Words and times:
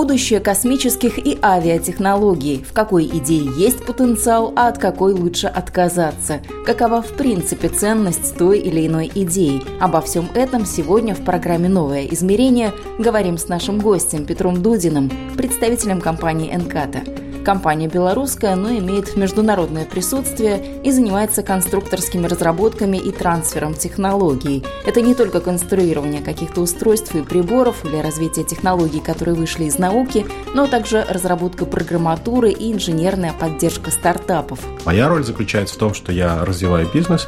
Будущее 0.00 0.40
космических 0.40 1.18
и 1.18 1.38
авиатехнологий. 1.42 2.64
В 2.64 2.72
какой 2.72 3.04
идее 3.04 3.50
есть 3.54 3.84
потенциал, 3.84 4.50
а 4.56 4.68
от 4.68 4.78
какой 4.78 5.12
лучше 5.12 5.46
отказаться. 5.46 6.40
Какова 6.64 7.02
в 7.02 7.12
принципе 7.18 7.68
ценность 7.68 8.34
той 8.38 8.60
или 8.60 8.86
иной 8.86 9.12
идеи. 9.14 9.62
Обо 9.78 10.00
всем 10.00 10.30
этом 10.32 10.64
сегодня 10.64 11.14
в 11.14 11.22
программе 11.22 11.68
«Новое 11.68 12.06
измерение» 12.06 12.72
говорим 12.98 13.36
с 13.36 13.48
нашим 13.48 13.78
гостем 13.78 14.24
Петром 14.24 14.62
Дудиным, 14.62 15.10
представителем 15.36 16.00
компании 16.00 16.54
«Энката». 16.54 17.00
Компания 17.44 17.88
белорусская, 17.88 18.54
но 18.54 18.70
имеет 18.70 19.16
международное 19.16 19.86
присутствие 19.86 20.80
и 20.84 20.90
занимается 20.90 21.42
конструкторскими 21.42 22.26
разработками 22.26 22.98
и 22.98 23.10
трансфером 23.12 23.74
технологий. 23.74 24.62
Это 24.84 25.00
не 25.00 25.14
только 25.14 25.40
конструирование 25.40 26.20
каких-то 26.20 26.60
устройств 26.60 27.14
и 27.14 27.22
приборов 27.22 27.84
или 27.86 27.96
развитие 27.96 28.44
технологий, 28.44 29.00
которые 29.00 29.34
вышли 29.34 29.64
из 29.64 29.78
науки, 29.78 30.26
но 30.54 30.66
также 30.66 31.02
разработка 31.08 31.64
программатуры 31.64 32.50
и 32.50 32.72
инженерная 32.72 33.32
поддержка 33.32 33.90
стартапов. 33.90 34.60
Моя 34.84 35.08
роль 35.08 35.24
заключается 35.24 35.76
в 35.76 35.78
том, 35.78 35.94
что 35.94 36.12
я 36.12 36.44
развиваю 36.44 36.88
бизнес, 36.92 37.26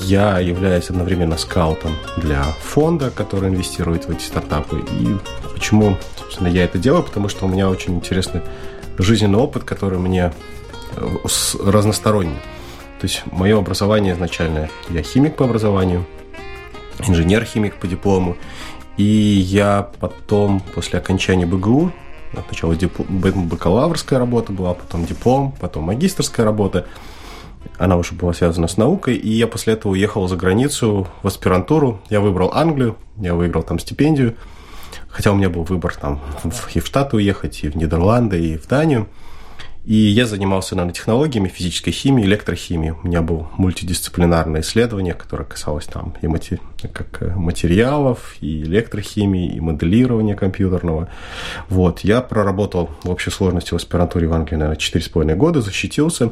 я 0.00 0.40
являюсь 0.40 0.90
одновременно 0.90 1.36
скаутом 1.38 1.92
для 2.16 2.42
фонда, 2.60 3.10
который 3.10 3.50
инвестирует 3.50 4.06
в 4.06 4.10
эти 4.10 4.24
стартапы. 4.24 4.80
И 4.98 5.16
почему, 5.54 5.96
собственно, 6.18 6.48
я 6.48 6.64
это 6.64 6.78
делаю? 6.78 7.04
Потому 7.04 7.28
что 7.28 7.46
у 7.46 7.48
меня 7.48 7.70
очень 7.70 7.94
интересный 7.94 8.40
жизненный 9.02 9.38
опыт, 9.38 9.64
который 9.64 9.98
мне 9.98 10.32
э, 10.96 11.16
разносторонний. 11.64 12.40
То 13.00 13.06
есть 13.06 13.22
мое 13.26 13.58
образование 13.58 14.14
изначально, 14.14 14.68
я 14.88 15.02
химик 15.02 15.36
по 15.36 15.44
образованию, 15.44 16.06
инженер-химик 17.00 17.76
по 17.76 17.86
диплому, 17.86 18.36
и 18.96 19.04
я 19.04 19.90
потом, 19.98 20.60
после 20.74 20.98
окончания 20.98 21.46
БГУ, 21.46 21.90
сначала 22.46 22.76
диплом, 22.76 23.48
бакалаврская 23.48 24.18
работа 24.18 24.52
была, 24.52 24.74
потом 24.74 25.04
диплом, 25.04 25.52
потом 25.60 25.84
магистрская 25.84 26.46
работа, 26.46 26.86
она 27.78 27.96
уже 27.96 28.14
была 28.14 28.32
связана 28.32 28.68
с 28.68 28.76
наукой, 28.76 29.16
и 29.16 29.30
я 29.30 29.46
после 29.46 29.74
этого 29.74 29.92
уехал 29.92 30.28
за 30.28 30.36
границу 30.36 31.08
в 31.22 31.26
аспирантуру. 31.26 32.00
Я 32.10 32.20
выбрал 32.20 32.52
Англию, 32.54 32.96
я 33.16 33.34
выиграл 33.34 33.62
там 33.62 33.78
стипендию– 33.78 34.36
Хотя 35.12 35.30
у 35.30 35.36
меня 35.36 35.50
был 35.50 35.62
выбор 35.62 35.94
там 35.94 36.20
и 36.74 36.80
в 36.80 36.86
Штаты 36.86 37.16
уехать, 37.16 37.62
и 37.62 37.68
в 37.68 37.76
Нидерланды, 37.76 38.40
и 38.40 38.56
в 38.56 38.66
Данию. 38.66 39.06
И 39.84 39.94
я 39.94 40.26
занимался 40.26 40.76
нанотехнологиями, 40.76 41.48
физической 41.48 41.90
химией, 41.90 42.28
электрохимией. 42.28 42.94
У 43.02 43.08
меня 43.08 43.20
было 43.20 43.48
мультидисциплинарное 43.56 44.60
исследование, 44.60 45.12
которое 45.12 45.44
касалось 45.44 45.86
там 45.86 46.14
и 46.22 46.28
матери... 46.28 46.60
как 46.92 47.20
э, 47.20 47.34
материалов, 47.34 48.36
и 48.40 48.62
электрохимии, 48.62 49.52
и 49.52 49.60
моделирования 49.60 50.36
компьютерного. 50.36 51.08
Вот. 51.68 52.00
Я 52.00 52.20
проработал 52.20 52.90
в 53.02 53.10
общей 53.10 53.30
сложности 53.30 53.72
в 53.72 53.76
аспирантуре 53.76 54.28
в 54.28 54.32
Англии, 54.32 54.56
наверное, 54.56 54.78
4,5 54.78 55.34
года, 55.34 55.60
защитился 55.60 56.30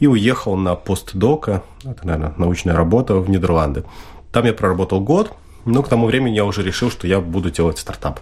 и 0.00 0.08
уехал 0.08 0.56
на 0.56 0.74
постдока, 0.74 1.62
это, 1.84 2.04
наверное, 2.04 2.34
научная 2.38 2.74
работа 2.74 3.14
в 3.14 3.30
Нидерланды. 3.30 3.84
Там 4.32 4.46
я 4.46 4.52
проработал 4.52 5.00
год, 5.00 5.32
но 5.70 5.82
к 5.82 5.88
тому 5.88 6.06
времени 6.06 6.34
я 6.34 6.44
уже 6.44 6.62
решил, 6.62 6.90
что 6.90 7.06
я 7.06 7.20
буду 7.20 7.50
делать 7.50 7.78
стартап. 7.78 8.20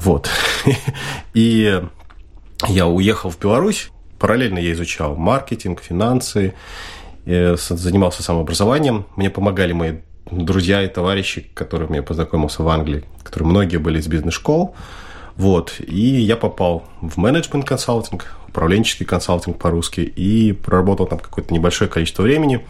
Вот. 0.00 0.28
И 1.34 1.82
я 2.66 2.86
уехал 2.86 3.30
в 3.30 3.38
Беларусь. 3.38 3.90
Параллельно 4.18 4.58
я 4.58 4.72
изучал 4.72 5.16
маркетинг, 5.16 5.80
финансы, 5.80 6.54
занимался 7.24 8.22
самообразованием. 8.22 9.06
Мне 9.16 9.30
помогали 9.30 9.72
мои 9.72 9.92
друзья 10.30 10.82
и 10.82 10.88
товарищи, 10.88 11.48
которыми 11.54 11.96
я 11.96 12.02
познакомился 12.02 12.62
в 12.62 12.68
Англии, 12.68 13.04
которые 13.22 13.48
многие 13.48 13.76
были 13.76 13.98
из 13.98 14.06
бизнес-школ. 14.06 14.74
Вот. 15.36 15.74
И 15.78 16.00
я 16.00 16.36
попал 16.36 16.84
в 17.00 17.16
менеджмент 17.16 17.64
консалтинг, 17.64 18.34
управленческий 18.48 19.06
консалтинг 19.06 19.58
по-русски, 19.58 20.00
и 20.00 20.52
проработал 20.52 21.06
там 21.06 21.18
какое-то 21.18 21.54
небольшое 21.54 21.88
количество 21.88 22.22
времени. 22.22 22.66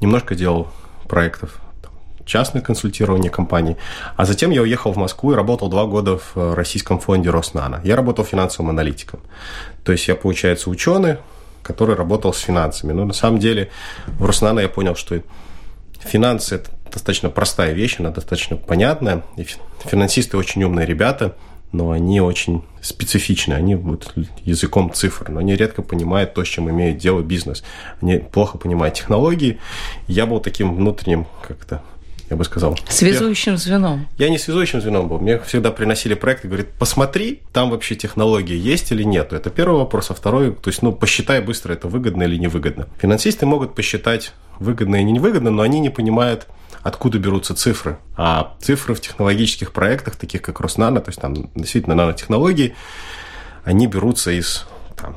Немножко 0.00 0.34
делал 0.34 0.68
проектов 1.08 1.60
частное 2.28 2.62
консультирование 2.62 3.30
компаний. 3.30 3.76
А 4.16 4.24
затем 4.24 4.50
я 4.50 4.62
уехал 4.62 4.92
в 4.92 4.96
Москву 4.96 5.32
и 5.32 5.34
работал 5.34 5.68
два 5.68 5.86
года 5.86 6.18
в 6.18 6.36
э, 6.36 6.54
российском 6.54 7.00
фонде 7.00 7.30
Роснано. 7.30 7.80
Я 7.84 7.96
работал 7.96 8.24
финансовым 8.24 8.70
аналитиком. 8.70 9.20
То 9.82 9.92
есть 9.92 10.06
я, 10.06 10.14
получается, 10.14 10.70
ученый, 10.70 11.16
который 11.62 11.96
работал 11.96 12.32
с 12.32 12.38
финансами. 12.38 12.92
Но 12.92 13.04
на 13.04 13.14
самом 13.14 13.38
деле 13.38 13.70
в 14.06 14.24
Роснано 14.24 14.60
я 14.60 14.68
понял, 14.68 14.94
что 14.94 15.20
финансы– 16.00 16.54
это 16.56 16.70
достаточно 16.92 17.30
простая 17.30 17.72
вещь, 17.72 17.96
она 17.98 18.10
достаточно 18.10 18.56
понятная. 18.56 19.22
И 19.36 19.46
финансисты 19.84 20.36
очень 20.36 20.62
умные 20.64 20.86
ребята, 20.86 21.34
но 21.72 21.90
они 21.90 22.20
очень 22.20 22.62
специфичны, 22.80 23.54
они 23.54 23.74
вот 23.74 24.12
языком 24.44 24.92
цифр, 24.92 25.30
но 25.30 25.40
они 25.40 25.54
редко 25.56 25.82
понимают 25.82 26.34
то, 26.34 26.44
с 26.44 26.48
чем 26.48 26.70
имеет 26.70 26.98
дело 26.98 27.20
бизнес. 27.20 27.62
Они 28.00 28.18
плохо 28.18 28.58
понимают 28.58 28.94
технологии. 28.94 29.58
Я 30.06 30.26
был 30.26 30.40
таким 30.40 30.74
внутренним 30.74 31.26
как-то 31.46 31.82
я 32.30 32.36
бы 32.36 32.44
сказал. 32.44 32.78
Связующим 32.88 33.52
я, 33.52 33.58
звеном. 33.58 34.08
Я 34.18 34.28
не 34.28 34.38
связующим 34.38 34.80
звеном 34.80 35.08
был. 35.08 35.18
Мне 35.18 35.38
всегда 35.40 35.70
приносили 35.70 36.14
проект 36.14 36.44
и 36.44 36.48
говорят, 36.48 36.68
посмотри, 36.78 37.40
там 37.52 37.70
вообще 37.70 37.94
технологии 37.94 38.56
есть 38.56 38.92
или 38.92 39.02
нет. 39.02 39.32
Это 39.32 39.50
первый 39.50 39.78
вопрос. 39.78 40.10
А 40.10 40.14
второй, 40.14 40.52
то 40.52 40.68
есть, 40.68 40.82
ну, 40.82 40.92
посчитай 40.92 41.40
быстро, 41.40 41.72
это 41.72 41.88
выгодно 41.88 42.24
или 42.24 42.36
невыгодно. 42.36 42.88
Финансисты 43.00 43.46
могут 43.46 43.74
посчитать 43.74 44.32
выгодно 44.58 44.96
и 44.96 45.04
невыгодно, 45.04 45.50
но 45.50 45.62
они 45.62 45.80
не 45.80 45.90
понимают, 45.90 46.46
откуда 46.82 47.18
берутся 47.18 47.54
цифры. 47.54 47.98
А 48.16 48.56
цифры 48.60 48.94
в 48.94 49.00
технологических 49.00 49.72
проектах, 49.72 50.16
таких 50.16 50.42
как 50.42 50.60
Роснано, 50.60 51.00
то 51.00 51.08
есть 51.08 51.20
там 51.20 51.50
действительно 51.54 51.94
нанотехнологии, 51.94 52.74
они 53.64 53.86
берутся 53.86 54.30
из 54.30 54.66
там, 54.96 55.16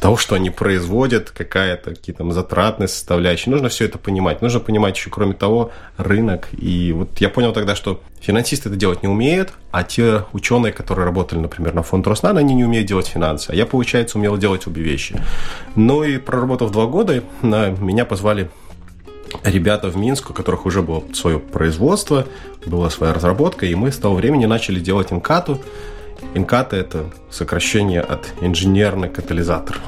того, 0.00 0.16
что 0.16 0.34
они 0.34 0.50
производят, 0.50 1.30
какая-то 1.30 1.90
какие 1.90 2.14
то 2.14 2.30
затратные 2.30 2.88
составляющие. 2.88 3.52
Нужно 3.52 3.68
все 3.68 3.84
это 3.84 3.98
понимать. 3.98 4.42
Нужно 4.42 4.60
понимать 4.60 4.96
еще, 4.96 5.10
кроме 5.10 5.34
того, 5.34 5.70
рынок. 5.96 6.48
И 6.52 6.92
вот 6.92 7.18
я 7.18 7.28
понял 7.28 7.52
тогда, 7.52 7.74
что 7.74 8.00
финансисты 8.20 8.68
это 8.68 8.78
делать 8.78 9.02
не 9.02 9.08
умеют, 9.08 9.52
а 9.70 9.82
те 9.82 10.24
ученые, 10.32 10.72
которые 10.72 11.04
работали, 11.04 11.38
например, 11.38 11.74
на 11.74 11.82
фонд 11.82 12.06
Роснана, 12.06 12.40
они 12.40 12.54
не 12.54 12.64
умеют 12.64 12.86
делать 12.86 13.06
финансы. 13.06 13.50
А 13.50 13.54
я, 13.54 13.66
получается, 13.66 14.18
умел 14.18 14.36
делать 14.36 14.66
обе 14.66 14.82
вещи. 14.82 15.20
Ну 15.74 16.02
и 16.02 16.18
проработав 16.18 16.70
два 16.72 16.86
года, 16.86 17.22
на 17.42 17.70
меня 17.70 18.04
позвали 18.04 18.50
ребята 19.44 19.88
в 19.88 19.96
Минск, 19.96 20.30
у 20.30 20.34
которых 20.34 20.66
уже 20.66 20.82
было 20.82 21.02
свое 21.12 21.38
производство, 21.38 22.26
была 22.64 22.90
своя 22.90 23.12
разработка, 23.12 23.66
и 23.66 23.74
мы 23.74 23.92
с 23.92 23.98
того 23.98 24.14
времени 24.14 24.46
начали 24.46 24.80
делать 24.80 25.12
инкату, 25.12 25.60
Инката– 26.34 26.76
это 26.76 27.06
сокращение 27.30 28.00
от 28.00 28.32
инженерный 28.40 29.08
катализатор. 29.08 29.78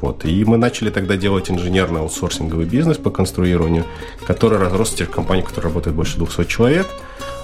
Вот. 0.00 0.24
И 0.24 0.44
мы 0.44 0.56
начали 0.56 0.90
тогда 0.90 1.16
делать 1.16 1.50
инженерный 1.50 2.00
аутсорсинговый 2.00 2.66
бизнес 2.66 2.98
по 2.98 3.10
конструированию, 3.10 3.84
который 4.26 4.58
разросся 4.58 4.96
теперь 4.96 5.08
компанию, 5.08 5.46
которая 5.46 5.70
работает 5.70 5.94
больше 5.94 6.18
200 6.18 6.44
человек. 6.46 6.86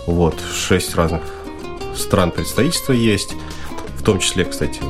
Вот. 0.07 0.35
Шесть 0.53 0.95
разных 0.97 1.23
стран 1.95 2.31
представительства 2.33 2.93
есть. 2.93 3.35
В 3.97 4.03
том 4.03 4.19
числе, 4.19 4.45
кстати, 4.45 4.81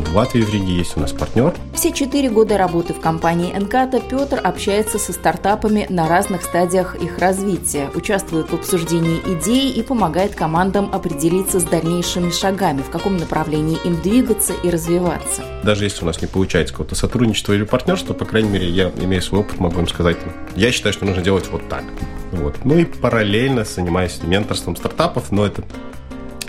в 0.00 0.16
Латвии 0.16 0.42
в 0.42 0.52
Риге 0.52 0.74
есть 0.76 0.96
у 0.96 1.00
нас 1.00 1.12
партнер. 1.12 1.54
Все 1.74 1.92
четыре 1.92 2.30
года 2.30 2.58
работы 2.58 2.94
в 2.94 3.00
компании 3.00 3.52
«Энката» 3.56 4.00
Петр 4.00 4.40
общается 4.42 4.98
со 4.98 5.12
стартапами 5.12 5.86
на 5.88 6.08
разных 6.08 6.42
стадиях 6.42 6.96
их 6.96 7.18
развития, 7.18 7.90
участвует 7.94 8.50
в 8.50 8.54
обсуждении 8.54 9.20
идей 9.24 9.70
и 9.70 9.82
помогает 9.82 10.34
командам 10.34 10.90
определиться 10.92 11.60
с 11.60 11.64
дальнейшими 11.64 12.30
шагами, 12.30 12.82
в 12.82 12.90
каком 12.90 13.16
направлении 13.16 13.78
им 13.84 14.00
двигаться 14.00 14.52
и 14.52 14.70
развиваться. 14.70 15.42
Даже 15.62 15.84
если 15.84 16.02
у 16.02 16.06
нас 16.06 16.20
не 16.20 16.28
получается 16.28 16.72
какого-то 16.72 16.94
сотрудничества 16.94 17.52
или 17.52 17.64
партнерства, 17.64 18.14
по 18.14 18.24
крайней 18.24 18.50
мере, 18.50 18.68
я, 18.68 18.90
имея 19.00 19.20
свой 19.20 19.40
опыт, 19.40 19.58
могу 19.60 19.80
им 19.80 19.88
сказать, 19.88 20.16
я 20.54 20.72
считаю, 20.72 20.92
что 20.92 21.04
нужно 21.04 21.22
делать 21.22 21.48
вот 21.50 21.68
так. 21.68 21.84
Вот. 22.32 22.56
Ну 22.64 22.78
и 22.78 22.84
параллельно 22.84 23.64
занимаюсь 23.64 24.18
менторством 24.22 24.76
стартапов, 24.76 25.30
но 25.30 25.46
это 25.46 25.62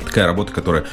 такая 0.05 0.25
работа, 0.25 0.53
которая 0.53 0.85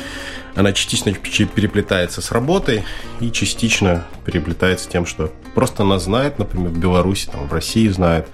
она 0.55 0.73
частично 0.73 1.13
переплетается 1.13 2.21
с 2.21 2.31
работой 2.33 2.85
и 3.21 3.31
частично 3.31 4.07
переплетается 4.25 4.89
тем, 4.89 5.07
что 5.07 5.33
просто 5.55 5.83
она 5.83 5.99
знает, 5.99 6.39
например, 6.39 6.71
в 6.71 6.79
Беларуси, 6.79 7.29
там, 7.31 7.49
в 7.49 7.53
России 7.53 7.89
знает, 7.89 8.29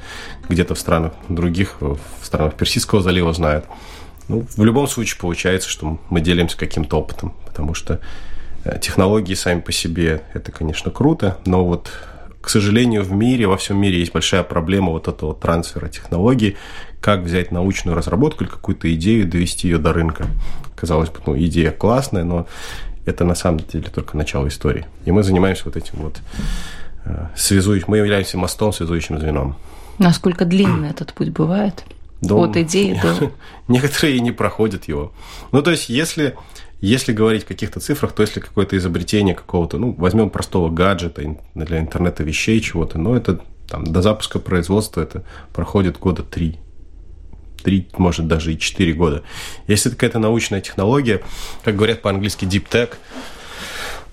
где-то 0.48 0.74
в 0.74 0.78
странах 0.78 1.12
других, 1.28 1.76
в 1.80 1.98
странах 2.22 2.54
Персидского 2.54 3.02
залива 3.02 3.32
знает. 3.32 3.64
Ну, 4.28 4.46
в 4.56 4.64
любом 4.64 4.86
случае 4.86 5.20
получается, 5.20 5.68
что 5.68 5.98
мы 6.08 6.20
делимся 6.20 6.56
каким-то 6.56 6.98
опытом, 6.98 7.34
потому 7.46 7.74
что 7.74 8.00
Э, 8.64 8.78
технологии 8.78 9.34
сами 9.34 9.60
по 9.60 9.72
себе– 9.72 10.22
это, 10.34 10.52
конечно, 10.52 10.90
круто, 10.90 11.38
но 11.46 11.64
вот 11.64 11.90
к 12.40 12.48
сожалению, 12.48 13.02
в 13.02 13.12
мире, 13.12 13.46
во 13.46 13.58
всем 13.58 13.78
мире 13.78 13.98
есть 13.98 14.14
большая 14.14 14.42
проблема 14.42 14.92
вот 14.92 15.08
этого 15.08 15.34
трансфера 15.34 15.90
технологий, 15.90 16.56
как 17.02 17.20
взять 17.20 17.52
научную 17.52 17.94
разработку 17.94 18.44
или 18.44 18.50
какую-то 18.50 18.92
идею 18.94 19.22
и 19.22 19.26
довести 19.26 19.68
ее 19.68 19.76
до 19.76 19.92
рынка. 19.92 20.26
Казалось 20.80 21.10
бы, 21.10 21.20
ну, 21.26 21.38
идея 21.38 21.72
классная, 21.72 22.24
но 22.24 22.46
это 23.04 23.24
на 23.24 23.34
самом 23.34 23.60
деле 23.60 23.88
только 23.94 24.16
начало 24.16 24.48
истории. 24.48 24.86
И 25.04 25.12
мы 25.12 25.22
занимаемся 25.22 25.62
вот 25.66 25.76
этим 25.76 25.98
вот 25.98 26.20
э, 27.04 27.26
связующим, 27.36 27.86
мы 27.88 27.98
являемся 27.98 28.38
мостом, 28.38 28.72
связующим 28.72 29.18
звеном. 29.18 29.56
Насколько 29.98 30.44
длинный 30.46 30.88
этот 30.90 31.12
путь 31.12 31.28
бывает? 31.28 31.84
Да, 32.22 32.34
От 32.36 32.56
идеи 32.56 32.98
до... 33.00 33.30
Некоторые 33.68 34.20
не 34.20 34.32
проходят 34.32 34.84
его. 34.88 35.12
Ну, 35.52 35.62
то 35.62 35.70
есть, 35.70 35.88
если, 35.88 36.36
если 36.80 37.12
говорить 37.12 37.44
о 37.44 37.48
каких-то 37.48 37.80
цифрах, 37.80 38.12
то 38.12 38.22
если 38.22 38.40
какое-то 38.40 38.76
изобретение 38.76 39.34
какого-то, 39.34 39.78
ну, 39.78 39.94
возьмем 39.98 40.30
простого 40.30 40.70
гаджета 40.70 41.36
для 41.54 41.78
интернета 41.78 42.22
вещей 42.22 42.60
чего-то, 42.60 42.98
но 42.98 43.16
это 43.16 43.40
там, 43.68 43.84
до 43.84 44.02
запуска 44.02 44.38
производства 44.38 45.00
это 45.00 45.24
проходит 45.52 45.98
года 45.98 46.22
три. 46.22 46.58
Три, 47.62 47.88
может, 47.96 48.26
даже 48.26 48.52
и 48.52 48.58
четыре 48.58 48.92
года. 48.92 49.22
Если 49.66 49.90
это 49.90 49.96
какая-то 49.96 50.18
научная 50.18 50.60
технология, 50.60 51.20
как 51.64 51.76
говорят 51.76 52.02
по-английски 52.02 52.44
deep 52.44 52.66
tech, 52.70 52.90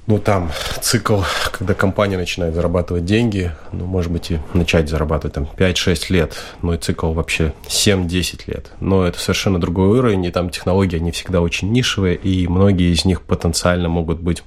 ну, 0.08 0.20
там 0.20 0.52
цикл, 0.82 1.22
когда 1.52 1.74
компания 1.74 2.16
начинает 2.16 2.56
зарабатывать 2.56 3.04
деньги, 3.04 3.52
ну, 3.74 3.86
может 3.86 4.10
быть, 4.10 4.32
и 4.32 4.40
начать 4.54 4.88
зарабатывать 4.88 5.34
там 5.34 5.50
5-6 5.58 6.06
лет, 6.10 6.38
ну, 6.62 6.74
и 6.74 6.78
цикл 6.78 7.12
вообще 7.12 7.54
7-10 7.68 8.44
лет. 8.48 8.72
Но 8.80 9.06
это 9.06 9.20
совершенно 9.20 9.60
другой 9.60 10.00
уровень, 10.00 10.24
и 10.24 10.32
там 10.32 10.50
технологии, 10.50 10.96
они 10.96 11.12
всегда 11.12 11.42
очень 11.42 11.74
нишевые, 11.74 12.16
и 12.16 12.48
многие 12.48 12.94
из 12.94 13.04
них 13.04 13.22
потенциально 13.22 13.90
могут 13.90 14.22
быть... 14.22 14.44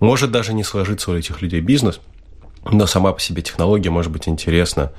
Может 0.00 0.32
даже 0.32 0.54
не 0.54 0.64
сложиться 0.64 1.10
у 1.10 1.14
этих 1.14 1.42
людей 1.42 1.60
бизнес, 1.60 2.00
но 2.64 2.86
сама 2.86 3.12
по 3.12 3.20
себе 3.20 3.42
технология 3.42 3.90
может 3.90 4.10
быть 4.10 4.26
интересна, 4.26 4.90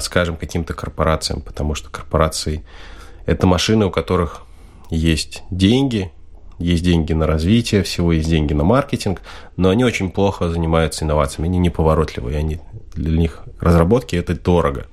скажем, 0.00 0.36
каким-то 0.36 0.74
корпорациям, 0.74 1.40
потому 1.40 1.74
что 1.74 1.90
корпорации– 1.90 2.64
это 3.26 3.46
машины, 3.46 3.86
у 3.86 3.90
которых 3.90 4.42
есть 4.90 5.42
деньги, 5.50 6.12
есть 6.58 6.84
деньги 6.84 7.12
на 7.12 7.26
развитие 7.26 7.82
всего, 7.82 8.12
есть 8.12 8.28
деньги 8.28 8.52
на 8.52 8.64
маркетинг, 8.64 9.20
но 9.56 9.70
они 9.70 9.84
очень 9.84 10.10
плохо 10.10 10.50
занимаются 10.50 11.04
инновациями, 11.04 11.48
они 11.48 11.58
неповоротливые, 11.58 12.38
они, 12.38 12.60
для 12.94 13.18
них 13.18 13.40
разработки– 13.60 14.14
это 14.16 14.34
дорого. 14.34 14.86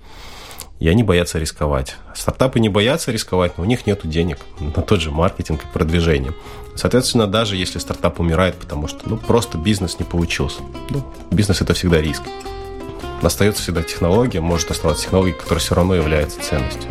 И 0.80 0.90
они 0.90 1.04
боятся 1.04 1.38
рисковать. 1.38 1.96
Стартапы 2.16 2.60
не 2.60 2.68
боятся 2.68 3.12
рисковать, 3.12 3.56
но 3.58 3.64
у 3.64 3.68
них 3.68 3.86
нет 3.86 4.00
денег 4.04 4.40
на 4.60 4.82
тот 4.82 5.00
же 5.00 5.12
маркетинг 5.12 5.64
и 5.64 5.68
продвижение. 5.72 6.34
Соответственно, 6.76 7.28
даже 7.28 7.56
если 7.56 7.78
стартап 7.78 8.20
умирает, 8.20 8.56
потому 8.56 8.88
что 8.88 9.08
ну, 9.08 9.18
просто 9.18 9.60
бизнес 9.60 10.00
не 10.00 10.06
получился. 10.06 10.62
Ну, 10.90 11.04
бизнес– 11.30 11.62
это 11.62 11.76
всегда 11.76 12.02
риск. 12.02 12.24
Остается 13.22 13.62
всегда 13.62 13.84
технология, 13.84 14.42
может 14.42 14.72
оставаться 14.72 15.04
технология, 15.04 15.34
которая 15.34 15.60
все 15.60 15.76
равно 15.76 15.96
является 15.96 16.42
ценностью. 16.42 16.90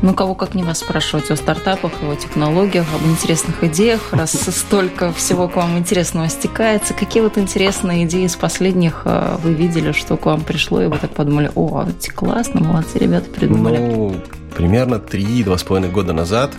Ну, 0.00 0.14
кого 0.14 0.34
как 0.34 0.54
не 0.54 0.62
вас 0.62 0.78
спрашивать 0.78 1.30
о 1.30 1.36
стартапах, 1.36 1.92
о 2.02 2.14
технологиях, 2.14 2.86
об 2.94 3.04
интересных 3.10 3.64
идеях, 3.64 4.12
раз 4.12 4.32
столько 4.56 5.12
всего 5.12 5.48
к 5.48 5.56
вам 5.56 5.76
интересного 5.76 6.28
стекается. 6.28 6.94
Какие 6.94 7.22
вот 7.22 7.36
интересные 7.36 8.04
идеи 8.04 8.24
из 8.24 8.36
последних 8.36 9.02
э, 9.04 9.36
вы 9.42 9.54
видели, 9.54 9.90
что 9.92 10.16
к 10.16 10.26
вам 10.26 10.42
пришло, 10.42 10.80
и 10.80 10.86
вы 10.86 10.98
так 10.98 11.10
подумали, 11.10 11.50
о, 11.56 11.84
эти 11.86 12.10
классно, 12.10 12.60
молодцы 12.60 12.98
ребята 12.98 13.28
придумали? 13.28 13.76
Ну, 13.76 14.16
примерно 14.56 15.00
три-два 15.00 15.58
с 15.58 15.64
половиной 15.64 15.90
года 15.90 16.12
назад 16.12 16.52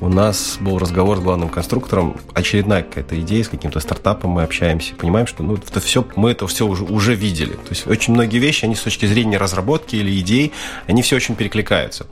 у 0.00 0.08
нас 0.08 0.58
был 0.60 0.78
разговор 0.78 1.18
с 1.18 1.20
главным 1.20 1.48
конструктором, 1.48 2.16
очередная 2.34 2.82
какая-то 2.82 3.20
идея 3.20 3.44
с 3.44 3.48
каким-то 3.48 3.80
стартапом, 3.80 4.30
мы 4.30 4.42
общаемся, 4.42 4.94
понимаем, 4.94 5.26
что 5.26 5.42
ну, 5.42 5.56
это 5.56 5.80
все, 5.80 6.06
мы 6.16 6.30
это 6.30 6.46
все 6.46 6.66
уже, 6.66 6.84
уже 6.84 7.14
видели. 7.14 7.52
То 7.52 7.70
есть 7.70 7.86
очень 7.86 8.14
многие 8.14 8.38
вещи, 8.38 8.64
они 8.64 8.74
с 8.74 8.80
точки 8.80 9.06
зрения 9.06 9.36
разработки 9.36 9.96
или 9.96 10.18
идей, 10.18 10.52
они 10.86 11.02
все 11.02 11.16
очень 11.16 11.34
перекликаются. 11.34 12.06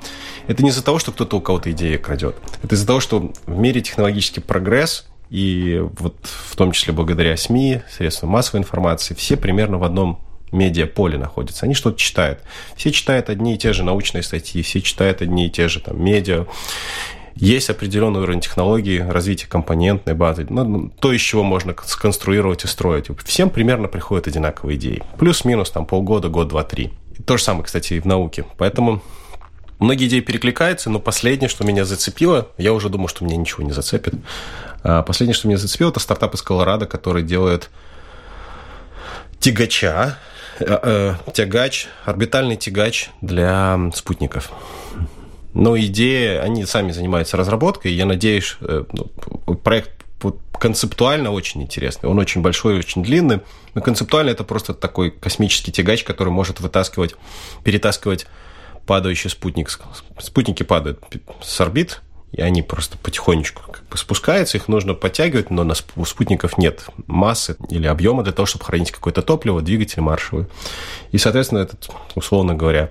Это 0.47 0.63
не 0.63 0.71
из-за 0.71 0.85
того, 0.85 0.99
что 0.99 1.13
кто-то 1.13 1.39
у 1.39 1.41
кого-то 1.41 1.71
идеи 1.73 1.97
крадет. 1.97 2.37
Это 2.63 2.75
из-за 2.75 2.87
того, 2.87 3.01
что 3.01 3.33
в 3.47 3.59
мире 3.59 3.81
технологический 3.81 4.41
прогресс, 4.41 5.07
и 5.31 5.83
вот 5.99 6.17
в 6.23 6.57
том 6.57 6.73
числе 6.73 6.93
благодаря 6.93 7.37
СМИ, 7.37 7.83
средствам 7.91 8.31
массовой 8.31 8.61
информации, 8.61 9.15
все 9.15 9.37
примерно 9.37 9.79
в 9.79 9.85
одном 9.85 10.21
медиаполе 10.53 11.19
находятся. 11.19 11.67
Они 11.67 11.75
что-то 11.75 11.99
читают. 11.99 12.41
Все 12.77 12.91
читают 12.91 13.29
одни 13.29 13.55
и 13.55 13.59
те 13.59 13.73
же 13.73 13.83
научные 13.83 14.23
статьи, 14.23 14.63
все 14.63 14.81
читают 14.81 15.21
одни 15.23 15.47
и 15.47 15.51
те 15.51 15.69
же 15.69 15.81
там 15.81 16.03
медиа. 16.03 16.47
Есть 17.39 17.71
определенный 17.71 18.21
уровень 18.21 18.41
технологии, 18.41 18.99
развития 18.99 19.47
компонентной 19.47 20.15
базы, 20.15 20.47
ну, 20.51 20.65
ну, 20.65 20.91
то, 20.99 21.13
из 21.13 21.21
чего 21.21 21.45
можно 21.45 21.75
сконструировать 21.85 22.65
и 22.65 22.67
строить. 22.67 23.07
Всем 23.25 23.49
примерно 23.49 23.87
приходят 23.87 24.27
одинаковые 24.27 24.77
идеи. 24.77 25.05
Плюс-минус 25.19 25.71
там 25.71 25.87
полгода, 25.87 26.29
год, 26.29 26.49
два, 26.49 26.65
три. 26.65 26.93
То 27.27 27.37
же 27.37 27.45
самое, 27.45 27.65
кстати, 27.65 27.95
и 27.95 28.01
в 28.01 28.07
науке. 28.07 28.45
Поэтому 28.57 29.03
многие 29.79 30.09
идеи 30.09 30.19
перекликаются, 30.19 30.91
но 30.91 30.99
последнее, 30.99 31.49
что 31.49 31.65
меня 31.65 31.85
зацепило, 31.85 32.49
я 32.59 32.73
уже 32.73 32.89
думал, 32.89 33.07
что 33.07 33.25
меня 33.25 33.37
ничего 33.37 33.63
не 33.63 33.73
зацепит. 33.73 34.15
А 34.83 35.03
последнее, 35.03 35.35
что 35.35 35.47
меня 35.47 35.59
зацепило, 35.59 35.91
это 35.91 36.01
стартап 36.01 36.35
из 36.35 36.43
Колорадо, 36.43 36.87
который 36.87 37.23
делает 37.23 37.71
тягача, 39.39 40.19
э, 40.59 40.79
э, 40.83 41.15
тягач, 41.33 41.87
орбитальный 42.05 42.57
тягач 42.57 43.11
для 43.21 43.79
спутников. 43.95 44.51
Но 45.55 45.79
идея, 45.79 46.43
они 46.43 46.65
сами 46.65 46.93
занимаются 46.93 47.37
разработкой. 47.37 47.93
Я 47.93 48.07
надеюсь, 48.07 48.57
э, 48.61 48.85
ну, 48.93 49.55
проект 49.55 49.99
концептуально 50.59 51.31
очень 51.31 51.63
интересный. 51.63 52.09
Он 52.09 52.19
очень 52.19 52.43
большой 52.43 52.79
очень 52.79 53.03
длинный. 53.03 53.41
Но 53.75 53.81
концептуально 53.81 54.31
это 54.31 54.45
просто 54.45 54.75
такой 54.75 55.11
космический 55.11 55.73
тягач, 55.73 56.05
который 56.05 56.31
может 56.31 56.61
вытаскивать, 56.61 57.15
перетаскивать 57.65 58.27
падающий 58.87 59.31
спутник. 59.31 59.71
Спутники 60.19 60.63
падают 60.63 61.03
с 61.43 61.61
орбит, 61.61 62.03
и 62.33 62.43
они 62.43 62.63
просто 62.63 62.99
потихонечку 62.99 63.63
как 63.71 63.87
бы 63.89 63.97
спускаются, 63.97 64.59
их 64.59 64.69
нужно 64.69 64.95
подтягивать, 64.95 65.51
но 65.51 65.67
у 65.97 66.05
спутников 66.05 66.59
нет 66.59 66.87
массы 67.07 67.57
или 67.71 67.87
объема 67.87 68.23
для 68.23 68.33
того, 68.33 68.47
чтобы 68.47 68.65
хранить 68.65 68.91
какое-то 68.91 69.23
топливо, 69.23 69.63
двигатель 69.63 70.01
маршевый. 70.01 70.47
И, 71.13 71.19
соответственно, 71.19 71.61
этот, 71.61 71.89
условно 72.15 72.55
говоря, 72.55 72.91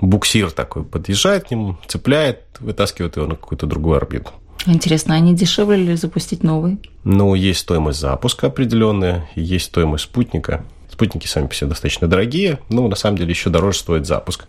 буксир 0.00 0.50
такой 0.50 0.84
подъезжает 0.84 1.44
к 1.44 1.50
нему, 1.50 1.76
цепляет, 1.86 2.40
вытаскивает 2.60 3.16
его 3.16 3.26
на 3.26 3.34
какую-то 3.34 3.66
другую 3.66 3.96
орбиту. 3.96 4.30
Интересно, 4.66 5.18
не 5.20 5.34
дешевле 5.34 5.76
ли 5.76 5.96
запустить 5.96 6.42
новый? 6.42 6.78
Ну, 7.04 7.34
есть 7.34 7.60
стоимость 7.60 8.00
запуска 8.00 8.48
определенная, 8.48 9.28
есть 9.36 9.66
стоимость 9.66 10.04
спутника. 10.04 10.64
Спутники 10.90 11.26
сами 11.26 11.46
по 11.46 11.54
себе 11.54 11.68
достаточно 11.68 12.08
дорогие, 12.08 12.58
но 12.68 12.88
на 12.88 12.96
самом 12.96 13.18
деле 13.18 13.30
еще 13.30 13.50
дороже 13.50 13.78
стоит 13.78 14.06
запуск 14.06 14.46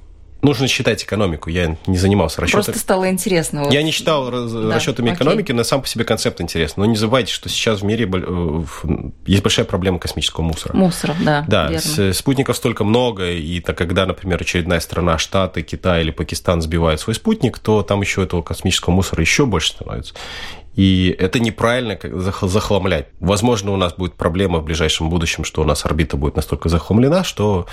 нужно 0.47 0.67
считать 0.67 1.03
экономику. 1.03 1.49
Я 1.49 1.77
не 1.85 1.97
занимался 1.97 2.41
расчетами. 2.41 2.63
Просто 2.63 2.79
стало 2.79 3.09
интересно. 3.09 3.63
Вот. 3.63 3.73
Я 3.73 3.83
не 3.83 3.91
считал 3.91 4.31
да, 4.31 4.75
расчетами 4.75 5.11
окей. 5.11 5.17
экономики, 5.17 5.51
но 5.51 5.63
сам 5.63 5.81
по 5.81 5.87
себе 5.87 6.05
концепт 6.05 6.41
интересный. 6.41 6.81
Но 6.81 6.85
не 6.85 6.97
забывайте, 6.97 7.31
что 7.31 7.49
сейчас 7.49 7.81
в 7.81 7.83
мире 7.83 8.09
э, 8.11 8.63
есть 9.25 9.43
большая 9.43 9.65
проблема 9.65 9.99
космического 9.99 10.43
мусора. 10.43 10.75
Мусора, 10.75 11.15
да. 11.23 11.45
Да, 11.47 11.69
верно. 11.69 12.13
спутников 12.13 12.57
столько 12.57 12.83
много, 12.83 13.31
и 13.31 13.59
так 13.59 13.77
когда, 13.77 14.05
например, 14.05 14.41
очередная 14.41 14.79
страна, 14.79 15.17
Штаты, 15.17 15.61
Китай 15.61 16.01
или 16.01 16.11
Пакистан 16.11 16.61
сбивают 16.61 17.01
свой 17.01 17.15
спутник, 17.15 17.59
то 17.59 17.83
там 17.83 18.01
еще 18.01 18.23
этого 18.23 18.41
космического 18.41 18.93
мусора 18.93 19.21
еще 19.21 19.45
больше 19.45 19.69
становится. 19.69 20.13
И 20.77 21.15
это 21.17 21.39
неправильно 21.39 21.97
захламлять. 22.43 23.07
Возможно, 23.19 23.71
у 23.71 23.77
нас 23.77 23.95
будет 23.95 24.13
проблема 24.13 24.59
в 24.59 24.63
ближайшем 24.63 25.09
будущем, 25.09 25.43
что 25.43 25.63
у 25.63 25.65
нас 25.65 25.83
орбита 25.85 26.17
будет 26.17 26.35
настолько 26.35 26.69
захламлена, 26.69 27.23
что 27.23 27.65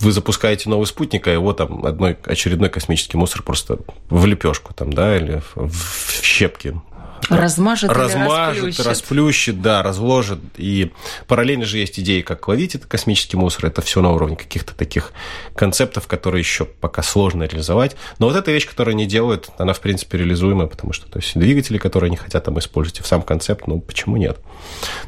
вы 0.00 0.10
запускаете 0.10 0.68
новый 0.68 0.86
спутник, 0.86 1.28
а 1.28 1.30
его 1.30 1.52
там 1.52 1.86
одной 1.86 2.18
очередной 2.24 2.68
космический 2.68 3.16
мусор 3.16 3.44
просто 3.44 3.78
в 4.10 4.26
лепешку 4.26 4.74
там, 4.74 4.92
да, 4.92 5.16
или 5.16 5.40
в 5.54 6.20
щепки 6.24 6.80
Размажет, 7.28 7.90
размажет 7.90 8.64
расплющит. 8.64 8.86
расплющит, 8.86 9.62
да, 9.62 9.82
разложит. 9.82 10.40
И 10.56 10.92
параллельно 11.26 11.64
же 11.64 11.78
есть 11.78 11.98
идеи, 12.00 12.20
как 12.22 12.46
ловить 12.48 12.74
этот 12.74 12.88
космический 12.88 13.36
мусор. 13.36 13.66
Это 13.66 13.82
все 13.82 14.00
на 14.00 14.12
уровне 14.12 14.36
каких-то 14.36 14.74
таких 14.74 15.12
концептов, 15.54 16.06
которые 16.06 16.40
еще 16.40 16.64
пока 16.64 17.02
сложно 17.02 17.44
реализовать. 17.44 17.96
Но 18.18 18.26
вот 18.26 18.36
эта 18.36 18.50
вещь, 18.50 18.68
которую 18.68 18.94
они 18.94 19.06
делают, 19.06 19.50
она, 19.58 19.72
в 19.72 19.80
принципе, 19.80 20.18
реализуемая, 20.18 20.66
потому 20.66 20.92
что 20.92 21.10
то 21.10 21.18
есть, 21.18 21.38
двигатели, 21.38 21.78
которые 21.78 22.08
они 22.08 22.16
хотят 22.16 22.44
там 22.44 22.58
использовать, 22.58 23.00
и 23.00 23.02
в 23.02 23.06
сам 23.06 23.22
концепт, 23.22 23.66
ну, 23.66 23.80
почему 23.80 24.16
нет? 24.16 24.38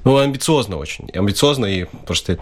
Ну, 0.05 0.17
амбициозно 0.19 0.77
очень. 0.77 1.11
Амбициозно, 1.15 1.67
и 1.67 1.85
просто 2.07 2.39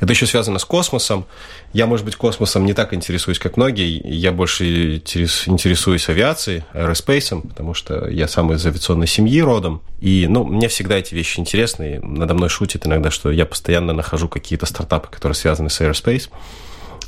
это 0.00 0.12
еще 0.12 0.26
связано 0.26 0.58
с 0.58 0.64
космосом. 0.64 1.26
Я, 1.72 1.86
может 1.86 2.04
быть, 2.04 2.16
космосом 2.16 2.66
не 2.66 2.74
так 2.74 2.92
интересуюсь, 2.92 3.38
как 3.38 3.56
многие. 3.56 4.00
Я 4.04 4.32
больше 4.32 4.96
интересуюсь 4.96 6.08
авиацией, 6.08 6.64
аэроспейсом, 6.72 7.42
потому 7.42 7.74
что 7.74 8.08
я 8.08 8.28
сам 8.28 8.52
из 8.52 8.64
авиационной 8.66 9.01
семьи 9.06 9.40
родом. 9.40 9.82
И, 10.00 10.26
ну, 10.28 10.44
мне 10.44 10.68
всегда 10.68 10.96
эти 10.96 11.14
вещи 11.14 11.40
интересны. 11.40 11.96
И 11.96 11.98
надо 11.98 12.34
мной 12.34 12.48
шутит 12.48 12.86
иногда, 12.86 13.10
что 13.10 13.30
я 13.30 13.46
постоянно 13.46 13.92
нахожу 13.92 14.28
какие-то 14.28 14.66
стартапы, 14.66 15.08
которые 15.10 15.34
связаны 15.34 15.70
с 15.70 15.80
aerospace, 15.80 16.28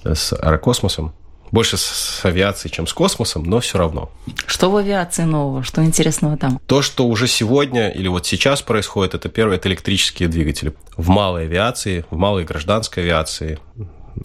с 0.04 0.32
аэрокосмосом. 0.32 1.12
больше 1.54 1.76
с 1.76 2.20
авиацией, 2.24 2.72
чем 2.72 2.86
с 2.86 2.92
космосом, 2.92 3.44
но 3.44 3.60
все 3.60 3.78
равно. 3.78 4.10
Что 4.46 4.70
в 4.70 4.76
авиации 4.76 5.22
нового? 5.22 5.62
Что 5.62 5.84
интересного 5.84 6.36
там? 6.36 6.60
То, 6.66 6.82
что 6.82 7.06
уже 7.06 7.28
сегодня 7.28 7.90
или 7.90 8.08
вот 8.08 8.26
сейчас 8.26 8.60
происходит, 8.60 9.14
это 9.14 9.28
первое, 9.28 9.56
это 9.56 9.68
электрические 9.68 10.28
двигатели. 10.28 10.74
В 10.96 11.08
малой 11.08 11.44
авиации, 11.44 12.04
в 12.10 12.16
малой 12.16 12.44
гражданской 12.44 13.04
авиации 13.04 13.60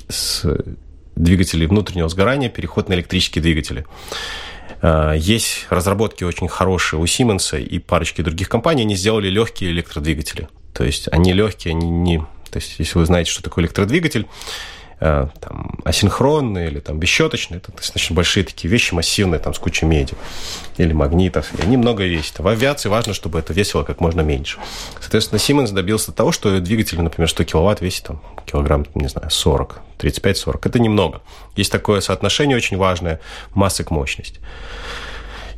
с 0.08 0.44
двигателей 1.16 1.68
внутреннего 1.68 2.10
сгорания 2.10 2.50
переход 2.50 2.90
на 2.90 2.94
электрические 2.94 3.44
двигатели. 3.44 3.86
А, 4.82 5.14
есть 5.14 5.68
разработки 5.70 6.24
очень 6.24 6.48
хорошие 6.48 7.00
у 7.00 7.06
Siemens 7.06 7.62
и 7.62 7.80
парочки 7.80 8.22
других 8.22 8.50
компаний, 8.50 8.84
они 8.84 8.96
сделали 8.96 9.30
легкие 9.30 9.72
электродвигатели. 9.72 10.48
То 10.74 10.84
есть 10.84 11.08
они 11.12 11.34
легкие, 11.34 11.74
они 11.74 11.90
не... 11.90 12.20
То 12.50 12.58
есть 12.58 12.76
если 12.80 12.98
вы 12.98 13.06
знаете, 13.06 13.32
что 13.32 13.44
такое 13.44 13.64
электродвигатель, 13.66 14.26
Э, 14.26 14.79
там, 15.00 15.80
асинхронные 15.86 16.68
или 16.68 16.80
там 16.80 17.00
бесщеточные, 17.00 17.60
это 17.60 17.72
достаточно 17.72 18.16
большие 18.16 18.44
такие 18.44 18.70
вещи, 18.70 18.94
массивные, 18.94 19.40
там, 19.40 19.54
с 19.54 19.60
кучей 19.60 19.86
меди 19.86 20.14
или 20.78 20.92
магнитов, 20.92 21.54
и 21.58 21.62
они 21.62 21.78
много 21.78 22.04
весят. 22.04 22.40
В 22.40 22.48
авиации 22.48 22.90
важно, 22.90 23.14
чтобы 23.14 23.40
это 23.40 23.54
весило 23.54 23.84
как 23.84 24.02
можно 24.02 24.22
меньше. 24.22 24.60
Соответственно, 25.00 25.40
Siemens 25.40 25.72
добился 25.72 26.12
того, 26.12 26.32
что 26.32 26.60
двигатель, 26.60 27.02
например, 27.02 27.30
100 27.30 27.44
киловатт 27.46 27.82
весит 27.82 28.04
там, 28.04 28.22
килограмм, 28.46 28.86
не 28.96 29.08
знаю, 29.08 29.30
40, 29.30 29.82
35-40. 30.00 30.60
Это 30.64 30.80
немного. 30.80 31.22
Есть 31.56 31.72
такое 31.72 32.02
соотношение 32.02 32.58
очень 32.58 32.78
важное 32.78 33.22
массы 33.54 33.84
к 33.84 33.92
мощности. 33.92 34.40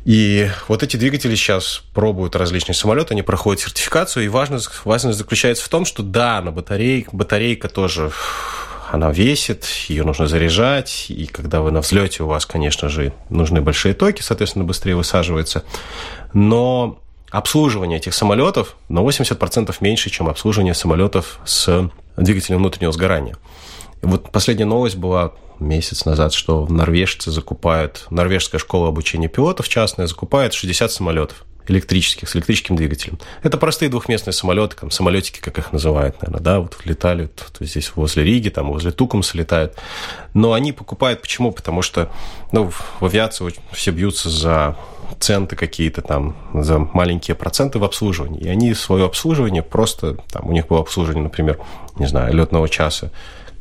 И 0.04 0.50
вот 0.66 0.82
эти 0.82 0.96
двигатели 0.96 1.36
сейчас 1.36 1.84
пробуют 1.94 2.34
различные 2.34 2.74
самолеты, 2.74 3.14
они 3.14 3.22
проходят 3.22 3.62
сертификацию, 3.62 4.24
и 4.24 4.28
важность, 4.28 4.68
важность 4.84 5.16
заключается 5.18 5.64
в 5.64 5.68
том, 5.68 5.84
что 5.84 6.02
да, 6.02 6.40
на 6.42 6.50
батарей, 6.50 7.06
батарейка 7.12 7.68
тоже 7.68 8.10
она 8.92 9.10
весит, 9.10 9.64
ее 9.88 10.04
нужно 10.04 10.26
заряжать, 10.26 11.06
и 11.08 11.24
когда 11.24 11.62
вы 11.62 11.70
на 11.70 11.80
взлете, 11.80 12.24
у 12.24 12.26
вас, 12.26 12.44
конечно 12.44 12.90
же, 12.90 13.14
нужны 13.30 13.62
большие 13.62 13.94
токи, 13.94 14.20
соответственно, 14.20 14.66
быстрее 14.66 14.96
высаживается. 14.96 15.64
Но 16.34 16.98
обслуживание 17.30 17.96
этих 17.96 18.12
самолетов 18.12 18.76
на 18.90 18.98
80% 18.98 19.74
меньше, 19.80 20.10
чем 20.10 20.28
обслуживание 20.28 20.74
самолетов 20.74 21.40
с 21.46 21.88
двигателем 22.18 22.58
внутреннего 22.58 22.92
сгорания. 22.92 23.38
Вот 24.02 24.30
последняя 24.30 24.66
новость 24.66 24.96
была 24.96 25.32
месяц 25.58 26.04
назад, 26.04 26.34
что 26.34 26.66
норвежцы 26.66 27.30
закупают, 27.30 28.06
норвежская 28.10 28.58
школа 28.58 28.88
обучения 28.88 29.28
пилотов 29.28 29.70
частная 29.70 30.06
закупает 30.06 30.52
60 30.52 30.92
самолетов 30.92 31.46
электрических, 31.68 32.28
с 32.28 32.36
электрическим 32.36 32.76
двигателем. 32.76 33.18
Это 33.42 33.58
простые 33.58 33.88
двухместные 33.88 34.32
самолеты, 34.32 34.76
там, 34.76 34.90
самолетики, 34.90 35.40
как 35.40 35.58
их 35.58 35.72
называют, 35.72 36.20
наверное, 36.22 36.42
да, 36.42 36.60
вот 36.60 36.76
летали 36.84 37.26
то, 37.26 37.44
то 37.52 37.64
здесь 37.64 37.92
возле 37.94 38.24
Риги, 38.24 38.48
там, 38.48 38.68
возле 38.70 38.90
Тукумса 38.90 39.36
летают. 39.36 39.76
Но 40.34 40.52
они 40.52 40.72
покупают 40.72 41.22
почему? 41.22 41.52
Потому 41.52 41.82
что, 41.82 42.10
ну, 42.52 42.70
в 42.70 43.04
авиации 43.04 43.54
все 43.72 43.90
бьются 43.90 44.30
за 44.30 44.76
центы 45.20 45.56
какие-то 45.56 46.02
там, 46.02 46.36
за 46.52 46.78
маленькие 46.78 47.34
проценты 47.34 47.78
в 47.78 47.84
обслуживании. 47.84 48.40
И 48.40 48.48
они 48.48 48.74
свое 48.74 49.06
обслуживание 49.06 49.62
просто, 49.62 50.16
там, 50.30 50.48
у 50.48 50.52
них 50.52 50.66
было 50.66 50.80
обслуживание, 50.80 51.24
например, 51.24 51.58
не 51.96 52.06
знаю, 52.06 52.34
летного 52.34 52.68
часа, 52.68 53.10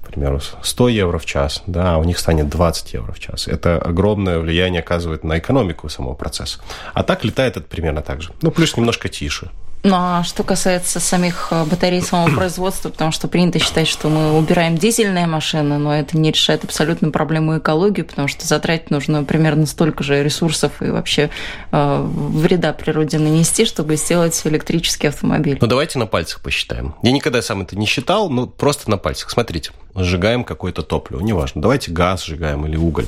примеру, 0.02 0.40
100 0.62 0.90
евро 0.90 1.18
в 1.18 1.26
час, 1.26 1.64
да, 1.68 1.96
а 1.96 1.98
у 1.98 2.04
них 2.04 2.20
станет 2.20 2.50
20 2.50 2.94
евро 2.94 3.12
в 3.12 3.20
час. 3.20 3.48
Это 3.48 3.78
огромное 3.78 4.40
влияние 4.40 4.82
оказывает 4.82 5.24
на 5.24 5.38
экономику 5.38 5.90
самого 5.90 6.14
процесса. 6.14 6.60
А 6.94 7.04
так 7.04 7.24
летает 7.24 7.58
это 7.58 7.66
примерно 7.68 8.02
так 8.02 8.22
же. 8.22 8.32
Ну, 8.42 8.52
плюс 8.52 8.78
немножко 8.78 9.10
тише. 9.10 9.50
Ну, 9.84 9.96
а 9.96 10.24
что 10.24 10.44
касается 10.44 11.00
самих 11.00 11.48
э, 11.52 11.66
батарей 11.66 12.02
самого 12.02 12.30
производства, 12.36 12.90
потому 12.90 13.12
что 13.12 13.28
принято 13.28 13.60
считать, 13.60 13.88
что 13.88 14.10
мы 14.10 14.38
убираем 14.38 14.78
дизельные 14.78 15.26
машины, 15.26 15.78
но 15.78 15.96
это 15.96 16.18
не 16.18 16.32
решает 16.32 16.64
абсолютно 16.64 17.10
проблему 17.10 17.58
экологии, 17.58 18.04
потому 18.04 18.28
что 18.28 18.46
затратить 18.46 18.92
нужно 18.92 19.24
примерно 19.24 19.66
столько 19.66 20.04
же 20.04 20.24
ресурсов 20.24 20.82
и 20.82 20.90
вообще 20.90 21.32
э, 21.72 22.08
вреда 22.08 22.74
природе 22.74 23.18
нанести, 23.18 23.66
чтобы 23.66 23.96
сделать 23.96 24.40
электрический 24.46 25.08
автомобиль. 25.08 25.58
Ну, 25.60 25.68
давайте 25.68 25.98
на 25.98 26.06
пальцах 26.06 26.42
посчитаем. 26.42 26.96
Я 27.02 27.12
никогда 27.12 27.42
сам 27.42 27.62
это 27.62 27.76
не 27.76 27.88
считал, 27.88 28.30
но 28.30 28.46
просто 28.46 28.90
на 28.90 28.98
пальцах. 28.98 29.32
Смотрите, 29.32 29.72
сжигаем 29.96 30.44
какое-то 30.44 30.84
топливо, 30.84 31.22
неважно, 31.22 31.62
давайте 31.62 31.92
газ 31.92 32.24
сжигаем 32.24 32.66
или 32.68 32.76
уголь. 32.76 33.08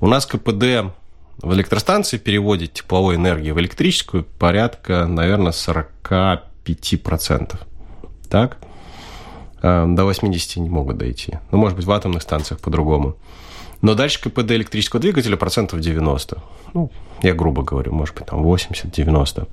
У 0.00 0.06
нас 0.06 0.26
КПД 0.26 0.92
в 1.42 1.52
электростанции 1.54 2.18
переводит 2.18 2.74
тепловой 2.74 3.16
энергии 3.16 3.50
в 3.50 3.58
электрическую 3.58 4.24
порядка, 4.24 5.06
наверное, 5.06 5.52
45%. 5.52 7.58
Так? 8.28 8.58
А, 9.62 9.86
до 9.86 10.04
80 10.04 10.56
не 10.56 10.68
могут 10.68 10.98
дойти. 10.98 11.38
Ну, 11.50 11.58
может 11.58 11.76
быть, 11.76 11.86
в 11.86 11.92
атомных 11.92 12.22
станциях 12.22 12.60
по-другому. 12.60 13.16
Но 13.82 13.94
дальше 13.94 14.20
КПД 14.20 14.52
электрического 14.52 15.00
двигателя 15.00 15.36
процентов 15.36 15.80
90. 15.80 16.42
Ну, 16.74 16.90
я 17.22 17.34
грубо 17.34 17.62
говорю, 17.62 17.94
может 17.94 18.14
быть, 18.14 18.26
там 18.26 18.44
80-90. 18.44 19.48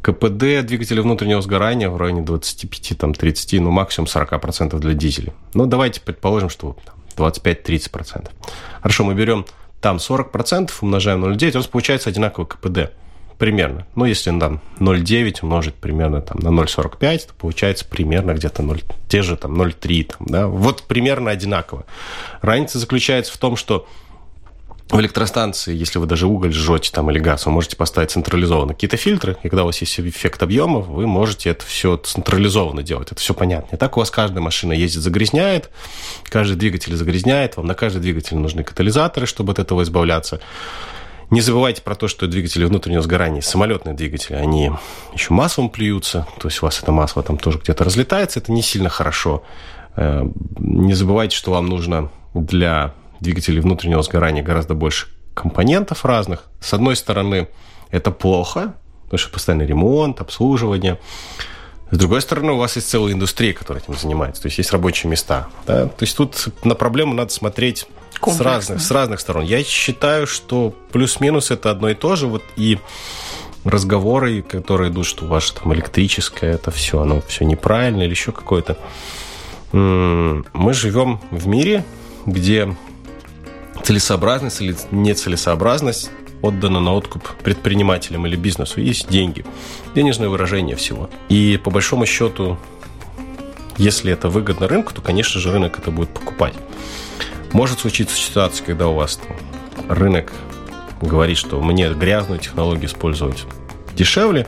КПД 0.00 0.66
двигателя 0.66 1.02
внутреннего 1.02 1.42
сгорания 1.42 1.90
в 1.90 1.98
районе 1.98 2.22
25-30, 2.22 3.60
ну, 3.60 3.70
максимум 3.70 4.08
40% 4.08 4.78
для 4.78 4.94
дизеля. 4.94 5.34
Ну, 5.52 5.66
давайте 5.66 6.00
предположим, 6.00 6.48
что 6.48 6.78
25-30%. 7.16 8.30
Хорошо, 8.80 9.04
мы 9.04 9.14
берем 9.14 9.44
там 9.80 9.96
40% 9.96 10.70
умножаем 10.80 11.20
на 11.20 11.26
0,9, 11.34 11.52
у 11.52 11.56
нас 11.58 11.66
получается 11.66 12.10
одинаковый 12.10 12.46
КПД. 12.46 12.92
Примерно. 13.38 13.86
Ну, 13.94 14.04
если 14.04 14.38
там 14.38 14.60
0,9 14.80 15.38
умножить 15.40 15.74
примерно 15.74 16.20
там, 16.20 16.38
на 16.40 16.48
0,45, 16.48 17.28
то 17.28 17.34
получается 17.34 17.86
примерно 17.86 18.34
где-то 18.34 18.62
0, 18.62 18.82
те 19.08 19.22
же 19.22 19.36
там 19.38 19.60
0,3. 19.60 20.04
Там, 20.04 20.26
да? 20.26 20.46
Вот 20.46 20.82
примерно 20.82 21.30
одинаково. 21.30 21.86
Разница 22.42 22.78
заключается 22.78 23.32
в 23.32 23.38
том, 23.38 23.56
что 23.56 23.86
в 24.90 25.00
электростанции, 25.00 25.74
если 25.74 25.98
вы 25.98 26.06
даже 26.06 26.26
уголь 26.26 26.52
жжете 26.52 26.90
там 26.92 27.10
или 27.10 27.18
газ, 27.18 27.46
вы 27.46 27.52
можете 27.52 27.76
поставить 27.76 28.10
централизованно 28.10 28.74
какие-то 28.74 28.96
фильтры, 28.96 29.36
и 29.42 29.48
когда 29.48 29.62
у 29.62 29.66
вас 29.66 29.80
есть 29.80 29.98
эффект 30.00 30.42
объемов, 30.42 30.86
вы 30.88 31.06
можете 31.06 31.50
это 31.50 31.64
все 31.64 31.96
централизованно 31.96 32.82
делать, 32.82 33.12
это 33.12 33.20
все 33.20 33.32
понятно. 33.32 33.76
И 33.76 33.78
так 33.78 33.96
у 33.96 34.00
вас 34.00 34.10
каждая 34.10 34.42
машина 34.42 34.72
ездит, 34.72 35.02
загрязняет, 35.02 35.70
каждый 36.24 36.56
двигатель 36.56 36.94
загрязняет, 36.96 37.56
вам 37.56 37.66
на 37.66 37.74
каждый 37.74 38.00
двигатель 38.00 38.36
нужны 38.36 38.64
катализаторы, 38.64 39.26
чтобы 39.26 39.52
от 39.52 39.60
этого 39.60 39.82
избавляться. 39.82 40.40
Не 41.30 41.40
забывайте 41.40 41.80
про 41.82 41.94
то, 41.94 42.08
что 42.08 42.26
двигатели 42.26 42.64
внутреннего 42.64 43.02
сгорания, 43.02 43.40
самолетные 43.40 43.94
двигатели, 43.94 44.34
они 44.34 44.72
еще 45.12 45.32
маслом 45.32 45.70
плюются, 45.70 46.26
то 46.40 46.48
есть 46.48 46.60
у 46.60 46.66
вас 46.66 46.82
это 46.82 46.90
масло 46.90 47.22
там 47.22 47.38
тоже 47.38 47.60
где-то 47.62 47.84
разлетается, 47.84 48.40
это 48.40 48.50
не 48.50 48.62
сильно 48.62 48.88
хорошо. 48.88 49.44
Э, 49.94 50.24
не 50.58 50.94
забывайте, 50.94 51.36
что 51.36 51.52
вам 51.52 51.66
нужно 51.68 52.10
для 52.34 52.94
двигателей 53.20 53.60
внутреннего 53.60 54.02
сгорания 54.02 54.42
гораздо 54.42 54.74
больше 54.74 55.08
компонентов 55.34 56.04
разных. 56.04 56.44
С 56.60 56.74
одной 56.74 56.96
стороны, 56.96 57.48
это 57.90 58.10
плохо, 58.10 58.74
потому 59.04 59.18
что 59.18 59.30
постоянный 59.30 59.66
ремонт, 59.66 60.20
обслуживание. 60.20 60.98
С 61.90 61.98
другой 61.98 62.20
стороны, 62.20 62.52
у 62.52 62.56
вас 62.56 62.76
есть 62.76 62.88
целая 62.88 63.12
индустрия, 63.14 63.52
которая 63.52 63.82
этим 63.82 63.96
занимается. 63.96 64.42
То 64.42 64.46
есть 64.46 64.58
есть 64.58 64.72
рабочие 64.72 65.10
места. 65.10 65.48
Да? 65.66 65.86
То 65.86 66.02
есть 66.02 66.16
тут 66.16 66.48
на 66.64 66.74
проблему 66.74 67.14
надо 67.14 67.32
смотреть 67.32 67.86
с 68.24 68.40
разных, 68.40 68.80
с 68.80 68.90
разных 68.90 69.18
сторон. 69.20 69.44
Я 69.44 69.64
считаю, 69.64 70.26
что 70.26 70.74
плюс-минус 70.92 71.50
это 71.50 71.70
одно 71.70 71.88
и 71.88 71.94
то 71.94 72.14
же. 72.14 72.26
Вот 72.28 72.44
и 72.56 72.78
разговоры, 73.64 74.42
которые 74.42 74.90
идут, 74.90 75.06
что 75.06 75.26
ваше 75.26 75.54
там 75.54 75.74
электрическое, 75.74 76.54
это 76.54 76.70
все, 76.70 77.00
оно 77.00 77.20
все 77.22 77.44
неправильно 77.44 78.02
или 78.02 78.10
еще 78.10 78.32
какое-то. 78.32 78.76
Мы 79.72 80.72
живем 80.72 81.20
в 81.30 81.46
мире, 81.46 81.84
где 82.26 82.76
целесообразность 83.82 84.60
или 84.60 84.76
нецелесообразность 84.90 86.10
отдана 86.42 86.80
на 86.80 86.94
откуп 86.94 87.28
предпринимателям 87.42 88.26
или 88.26 88.36
бизнесу. 88.36 88.80
Есть 88.80 89.08
деньги, 89.08 89.44
денежное 89.94 90.28
выражение 90.28 90.76
всего. 90.76 91.10
И 91.28 91.60
по 91.62 91.70
большому 91.70 92.06
счету, 92.06 92.58
если 93.76 94.12
это 94.12 94.28
выгодно 94.28 94.68
рынку, 94.68 94.92
то, 94.94 95.02
конечно 95.02 95.40
же, 95.40 95.52
рынок 95.52 95.78
это 95.78 95.90
будет 95.90 96.10
покупать. 96.10 96.54
Может 97.52 97.80
случиться 97.80 98.16
ситуация, 98.16 98.64
когда 98.64 98.88
у 98.88 98.94
вас 98.94 99.16
там, 99.16 99.36
рынок 99.88 100.32
говорит, 101.02 101.36
что 101.36 101.60
мне 101.60 101.88
грязную 101.90 102.38
технологию 102.38 102.86
использовать 102.86 103.44
дешевле, 103.94 104.46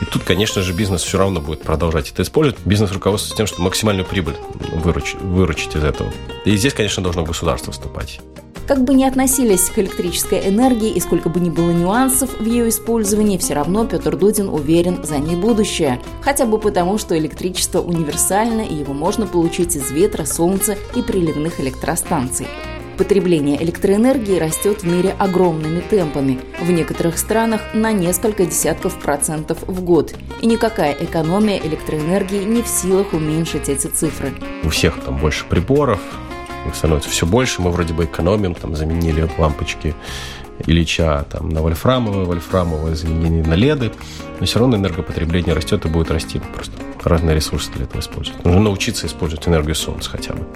и 0.00 0.04
тут, 0.06 0.24
конечно 0.24 0.62
же, 0.62 0.72
бизнес 0.72 1.02
все 1.02 1.18
равно 1.18 1.40
будет 1.40 1.62
продолжать 1.62 2.10
это 2.10 2.22
использовать. 2.22 2.64
Бизнес 2.64 2.90
руководствуется 2.90 3.36
тем, 3.36 3.46
что 3.46 3.62
максимальную 3.62 4.04
прибыль 4.04 4.34
выручить, 4.72 5.20
выручить 5.20 5.76
из 5.76 5.84
этого. 5.84 6.12
И 6.44 6.56
здесь, 6.56 6.74
конечно, 6.74 7.02
должно 7.02 7.24
государство 7.24 7.72
вступать. 7.72 8.20
Как 8.66 8.82
бы 8.82 8.94
ни 8.94 9.04
относились 9.04 9.68
к 9.68 9.78
электрической 9.78 10.48
энергии 10.48 10.90
и 10.90 11.00
сколько 11.00 11.28
бы 11.28 11.38
ни 11.38 11.50
было 11.50 11.70
нюансов 11.70 12.40
в 12.40 12.44
ее 12.46 12.70
использовании, 12.70 13.36
все 13.36 13.52
равно 13.52 13.84
Петр 13.84 14.16
Дудин 14.16 14.48
уверен 14.48 15.04
за 15.04 15.18
ней 15.18 15.36
будущее. 15.36 16.00
Хотя 16.22 16.46
бы 16.46 16.58
потому, 16.58 16.96
что 16.96 17.16
электричество 17.18 17.80
универсально 17.80 18.62
и 18.62 18.74
его 18.74 18.94
можно 18.94 19.26
получить 19.26 19.76
из 19.76 19.90
ветра, 19.90 20.24
солнца 20.24 20.78
и 20.96 21.02
приливных 21.02 21.60
электростанций. 21.60 22.46
Потребление 22.96 23.62
электроэнергии 23.62 24.38
растет 24.38 24.82
в 24.82 24.86
мире 24.86 25.14
огромными 25.18 25.80
темпами, 25.80 26.40
в 26.60 26.70
некоторых 26.70 27.18
странах 27.18 27.60
на 27.74 27.92
несколько 27.92 28.46
десятков 28.46 28.98
процентов 29.00 29.58
в 29.66 29.82
год. 29.82 30.14
И 30.40 30.46
никакая 30.46 30.92
экономия 30.92 31.58
электроэнергии 31.58 32.44
не 32.44 32.62
в 32.62 32.68
силах 32.68 33.12
уменьшить 33.12 33.68
эти 33.68 33.88
цифры. 33.88 34.32
У 34.62 34.68
всех 34.68 35.00
там 35.02 35.18
больше 35.18 35.44
приборов, 35.46 36.00
их 36.68 36.74
становится 36.74 37.10
все 37.10 37.26
больше, 37.26 37.62
мы 37.62 37.70
вроде 37.70 37.94
бы 37.94 38.04
экономим, 38.04 38.54
там 38.54 38.74
заменили 38.76 39.28
лампочки 39.38 39.94
Ильича 40.66 41.26
там, 41.30 41.48
на 41.48 41.62
вольфрамовые, 41.62 42.26
вольфрамовые 42.26 42.94
заменили 42.94 43.46
на 43.46 43.54
леды, 43.54 43.92
но 44.40 44.46
все 44.46 44.60
равно 44.60 44.76
энергопотребление 44.76 45.54
растет 45.54 45.84
и 45.84 45.88
будет 45.88 46.10
расти. 46.10 46.40
Просто 46.54 46.72
разные 47.02 47.34
ресурсы 47.34 47.70
для 47.72 47.84
этого 47.84 48.00
использовать. 48.00 48.44
Нужно 48.44 48.60
научиться 48.60 49.06
использовать 49.06 49.46
энергию 49.48 49.74
солнца 49.74 50.10
хотя 50.10 50.32
бы. 50.32 50.46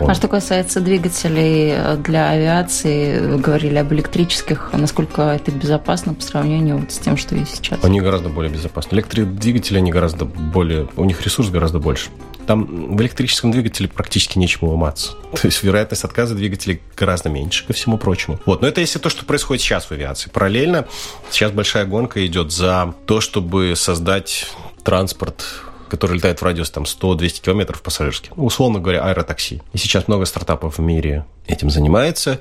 Вот. 0.00 0.10
А 0.10 0.14
что 0.14 0.28
касается 0.28 0.80
двигателей 0.80 1.72
э, 1.74 1.96
для 1.96 2.30
авиации, 2.30 3.36
говорили 3.38 3.76
об 3.76 3.92
электрических, 3.92 4.70
насколько 4.72 5.22
это 5.22 5.52
безопасно 5.52 6.12
по 6.12 6.22
сравнению 6.22 6.78
вот 6.78 6.92
с 6.92 6.98
тем, 6.98 7.16
что 7.16 7.36
есть 7.36 7.56
сейчас? 7.56 7.82
Они 7.84 8.00
гораздо 8.00 8.28
более 8.28 8.52
безопасны. 8.52 8.96
Электродвигатели, 8.96 9.78
они 9.78 9.92
гораздо 9.92 10.24
более... 10.24 10.88
У 10.96 11.04
них 11.04 11.24
ресурс 11.24 11.50
гораздо 11.50 11.78
больше. 11.78 12.10
Там 12.46 12.96
в 12.96 13.00
электрическом 13.00 13.50
двигателе 13.50 13.88
практически 13.88 14.38
нечему 14.38 14.70
ломаться. 14.70 15.12
То 15.32 15.46
есть 15.46 15.62
вероятность 15.62 16.04
отказа 16.04 16.34
двигателей 16.34 16.80
гораздо 16.96 17.28
меньше, 17.28 17.66
ко 17.66 17.72
всему 17.72 17.98
прочему. 17.98 18.38
Вот. 18.46 18.62
Но 18.62 18.68
это 18.68 18.80
если 18.80 18.98
то, 18.98 19.08
что 19.08 19.24
происходит 19.24 19.62
сейчас 19.62 19.86
в 19.86 19.92
авиации. 19.92 20.30
Параллельно 20.30 20.86
сейчас 21.30 21.52
большая 21.52 21.86
гонка 21.86 22.24
идет 22.26 22.52
за 22.52 22.94
то, 23.06 23.20
чтобы 23.20 23.74
создать 23.76 24.50
транспорт 24.84 25.44
который 25.88 26.16
летает 26.16 26.40
в 26.40 26.42
радиус 26.42 26.68
там 26.70 26.82
100-200 26.82 27.42
километров 27.42 27.80
пассажирский. 27.80 28.32
Условно 28.34 28.80
говоря, 28.80 29.04
аэротакси. 29.04 29.62
И 29.72 29.78
сейчас 29.78 30.08
много 30.08 30.24
стартапов 30.24 30.78
в 30.78 30.80
мире 30.80 31.26
этим 31.46 31.70
занимается. 31.70 32.40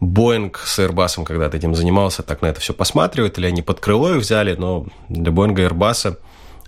Боинг 0.00 0.58
с 0.58 0.78
Airbus 0.78 1.24
когда-то 1.24 1.56
этим 1.56 1.74
занимался, 1.74 2.22
так 2.22 2.42
на 2.42 2.46
это 2.46 2.60
все 2.60 2.74
посматривает, 2.74 3.38
или 3.38 3.46
они 3.46 3.62
под 3.62 3.80
крыло 3.80 4.14
их 4.14 4.18
взяли, 4.18 4.54
но 4.54 4.86
для 5.08 5.32
Боинга 5.32 5.62
и 5.62 5.66
Airbus 5.66 6.18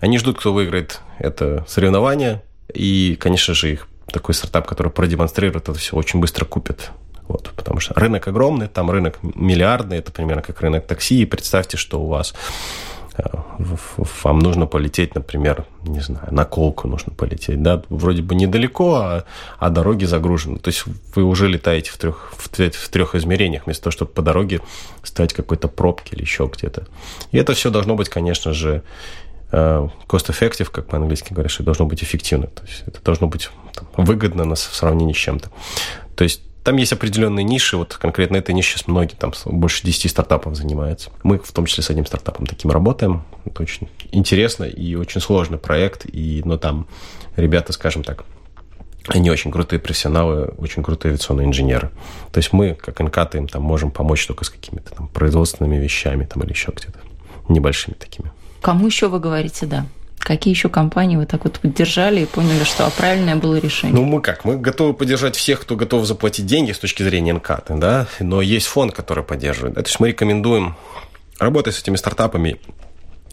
они 0.01 0.19
ждут, 0.19 0.39
кто 0.39 0.53
выиграет 0.53 1.01
это 1.19 1.65
соревнование, 1.69 2.43
и, 2.73 3.17
конечно 3.21 3.55
же, 3.55 3.73
их 3.73 3.89
такой 4.13 4.35
стартап, 4.35 4.67
который 4.67 4.91
продемонстрирует 4.91 5.69
это 5.69 5.79
все, 5.79 5.97
очень 5.97 6.21
быстро 6.21 6.45
купит. 6.45 6.91
Вот, 7.29 7.51
потому 7.55 7.79
что 7.79 7.95
рынок 7.95 8.27
огромный, 8.27 8.69
там 8.69 8.91
рынок 8.91 9.19
миллиардный, 9.23 9.99
это 9.99 10.11
примерно 10.11 10.43
как 10.43 10.63
рынок 10.63 10.87
такси, 10.87 11.21
и 11.21 11.27
представьте, 11.27 11.77
что 11.77 12.01
у 12.01 12.07
вас 12.07 12.35
э, 13.19 13.23
вам 14.25 14.39
нужно 14.39 14.67
полететь, 14.67 15.15
например, 15.15 15.67
не 15.83 16.01
знаю, 16.01 16.33
на 16.33 16.47
Колку 16.47 16.89
нужно 16.89 17.13
полететь, 17.13 17.63
да, 17.63 17.83
вроде 17.91 18.23
бы 18.23 18.35
недалеко, 18.35 18.95
а, 18.95 19.25
а 19.59 19.69
дороги 19.69 20.07
загружены. 20.07 20.59
То 20.59 20.69
есть 20.69 20.85
вы 21.15 21.23
уже 21.23 21.49
летаете 21.49 21.91
в 21.91 21.99
трех, 21.99 22.33
в, 22.35 22.49
в 22.49 22.89
трех 22.89 23.15
измерениях, 23.15 23.67
вместо 23.67 23.85
того, 23.85 23.93
чтобы 23.93 24.13
по 24.13 24.23
дороге 24.23 24.63
стоять 25.03 25.35
какой-то 25.35 25.69
пробки 25.69 26.15
или 26.15 26.23
еще 26.23 26.51
где-то. 26.51 26.87
И 27.31 27.37
это 27.37 27.53
все 27.53 27.69
должно 27.71 27.95
быть, 27.95 28.09
конечно 28.09 28.55
же, 28.55 28.83
cost-effective, 29.51 30.71
как 30.71 30.87
по-английски 30.87 31.33
говорят, 31.33 31.51
что 31.51 31.63
должно 31.63 31.87
быть 31.87 32.03
эффективно. 32.03 32.49
То 32.49 32.65
есть 32.65 32.83
это 32.87 33.03
должно 33.03 33.27
быть 33.29 33.51
там, 33.75 33.87
выгодно 34.05 34.45
на, 34.45 34.55
в 34.55 34.59
сравнении 34.59 35.15
с 35.15 35.17
чем-то. 35.17 35.51
То 36.17 36.25
есть 36.25 36.43
там 36.65 36.77
есть 36.77 36.93
определенные 36.93 37.45
ниши, 37.45 37.79
вот 37.79 37.95
конкретно 37.95 38.37
этой 38.37 38.55
нише 38.55 38.73
сейчас 38.73 38.89
многие, 38.89 39.15
там 39.15 39.33
больше 39.47 39.85
10 39.85 40.11
стартапов 40.11 40.55
занимаются. 40.55 41.11
Мы 41.23 41.39
в 41.39 41.51
том 41.53 41.65
числе 41.65 41.83
с 41.83 41.89
одним 41.89 42.05
стартапом 42.05 42.47
таким 42.47 42.71
работаем. 42.71 43.23
Это 43.47 43.63
очень 43.63 43.89
интересно 44.13 44.65
и 44.65 44.95
очень 44.95 45.23
сложный 45.23 45.57
проект, 45.57 46.05
и, 46.05 46.43
но 46.45 46.59
там 46.59 46.87
ребята, 47.37 47.73
скажем 47.73 48.03
так, 48.03 48.25
они 49.07 49.31
очень 49.31 49.51
крутые 49.51 49.81
профессионалы, 49.81 50.53
очень 50.59 50.83
крутые 50.83 51.11
авиационные 51.11 51.47
инженеры. 51.47 51.91
То 52.33 52.39
есть 52.39 52.53
мы, 52.53 52.75
как 52.75 53.01
инкаты, 53.01 53.39
им 53.39 53.49
там 53.49 53.63
можем 53.63 53.91
помочь 53.91 54.27
только 54.27 54.45
с 54.45 54.51
какими-то 54.51 54.95
там 54.95 55.09
производственными 55.09 55.77
вещами 55.77 56.27
там, 56.27 56.43
или 56.43 56.51
еще 56.51 56.73
где-то 56.77 56.99
небольшими 57.49 57.95
такими. 57.95 58.31
Кому 58.61 58.87
еще 58.87 59.09
вы 59.09 59.21
говорите 59.21 59.67
«да»? 59.67 59.87
Какие 60.19 60.53
еще 60.53 60.69
компании 60.69 61.17
вы 61.17 61.25
так 61.25 61.45
вот 61.45 61.59
поддержали 61.61 62.23
и 62.23 62.27
поняли, 62.27 62.65
что 62.65 62.91
правильное 62.91 63.37
было 63.37 63.57
решение? 63.57 63.97
Ну, 63.97 64.05
мы 64.05 64.21
как? 64.21 64.45
Мы 64.45 64.59
готовы 64.59 64.93
поддержать 64.93 65.37
всех, 65.37 65.61
кто 65.61 65.77
готов 65.77 66.05
заплатить 66.05 66.45
деньги 66.45 66.73
с 66.73 66.79
точки 66.79 67.03
зрения 67.03 67.33
НКАТ, 67.33 67.67
да? 67.79 68.07
Но 68.21 68.43
есть 68.43 68.67
фонд, 68.67 68.93
который 68.93 69.25
поддерживает. 69.25 69.75
Да? 69.75 69.83
То 69.83 69.89
есть 69.89 70.01
мы 70.01 70.09
рекомендуем 70.09 70.77
работать 71.39 71.75
с 71.77 71.81
этими 71.81 71.97
стартапами 71.97 72.57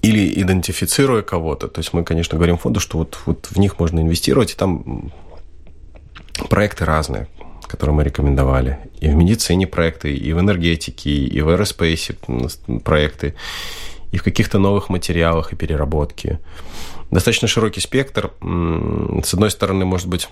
или 0.03 0.41
идентифицируя 0.41 1.21
кого-то. 1.21 1.67
То 1.67 1.79
есть 1.79 1.91
мы, 1.91 2.03
конечно, 2.03 2.37
говорим 2.37 2.57
фонду, 2.57 2.79
что 2.79 2.99
вот, 2.99 3.17
вот 3.25 3.47
в 3.49 3.57
них 3.57 3.79
можно 3.79 3.99
инвестировать, 3.99 4.51
и 4.51 4.55
там 4.55 5.11
проекты 6.49 6.85
разные 6.85 7.27
которые 7.67 7.95
мы 7.95 8.03
рекомендовали. 8.03 8.77
И 8.99 9.07
в 9.07 9.15
медицине 9.15 9.67
проекты, 9.67 10.13
и 10.13 10.33
в 10.33 10.39
энергетике, 10.39 11.09
и 11.09 11.41
в 11.41 11.49
аэроспейсе 11.49 12.15
проекты 12.83 13.35
и 14.11 14.17
в 14.17 14.23
каких-то 14.23 14.59
новых 14.59 14.89
материалах 14.89 15.53
и 15.53 15.55
переработке. 15.55 16.39
Достаточно 17.11 17.47
широкий 17.47 17.81
спектр. 17.81 18.31
С 18.41 19.33
одной 19.33 19.51
стороны, 19.51 19.85
может 19.85 20.07
быть, 20.07 20.27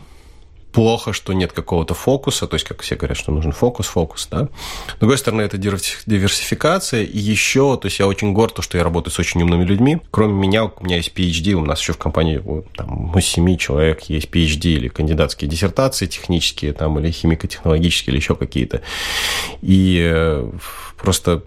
плохо, 0.74 1.14
что 1.14 1.34
нет 1.34 1.54
какого-то 1.54 1.94
фокуса, 1.94 2.48
то 2.48 2.56
есть, 2.56 2.66
как 2.66 2.82
все 2.82 2.96
говорят, 2.96 3.18
что 3.18 3.32
нужен 3.32 3.52
фокус, 3.52 3.86
фокус, 3.86 4.28
да. 4.30 4.50
С 4.96 5.00
другой 5.00 5.18
стороны, 5.18 5.44
это 5.44 5.58
диверсификация, 5.58 7.04
и 7.04 7.20
еще, 7.20 7.78
то 7.78 7.86
есть, 7.86 8.00
я 8.00 8.08
очень 8.08 8.34
горд, 8.34 8.62
что 8.62 8.78
я 8.78 8.84
работаю 8.84 9.14
с 9.14 9.20
очень 9.20 9.42
умными 9.44 9.64
людьми. 9.64 10.02
Кроме 10.12 10.34
меня, 10.34 10.66
у 10.66 10.84
меня 10.84 10.98
есть 10.98 11.14
PhD, 11.16 11.54
у 11.54 11.64
нас 11.64 11.80
еще 11.80 11.94
в 11.94 11.98
компании, 11.98 12.42
там, 12.76 13.16
у 13.16 13.20
семи 13.22 13.58
человек 13.58 14.02
есть 14.10 14.30
PhD 14.30 14.72
или 14.72 14.88
кандидатские 14.88 15.50
диссертации 15.50 16.08
технические, 16.08 16.74
там, 16.74 17.00
или 17.00 17.12
химико-технологические, 17.12 18.12
или 18.12 18.18
еще 18.18 18.36
какие-то. 18.36 18.82
И 19.62 20.02
э, 20.04 20.52
просто 20.98 21.44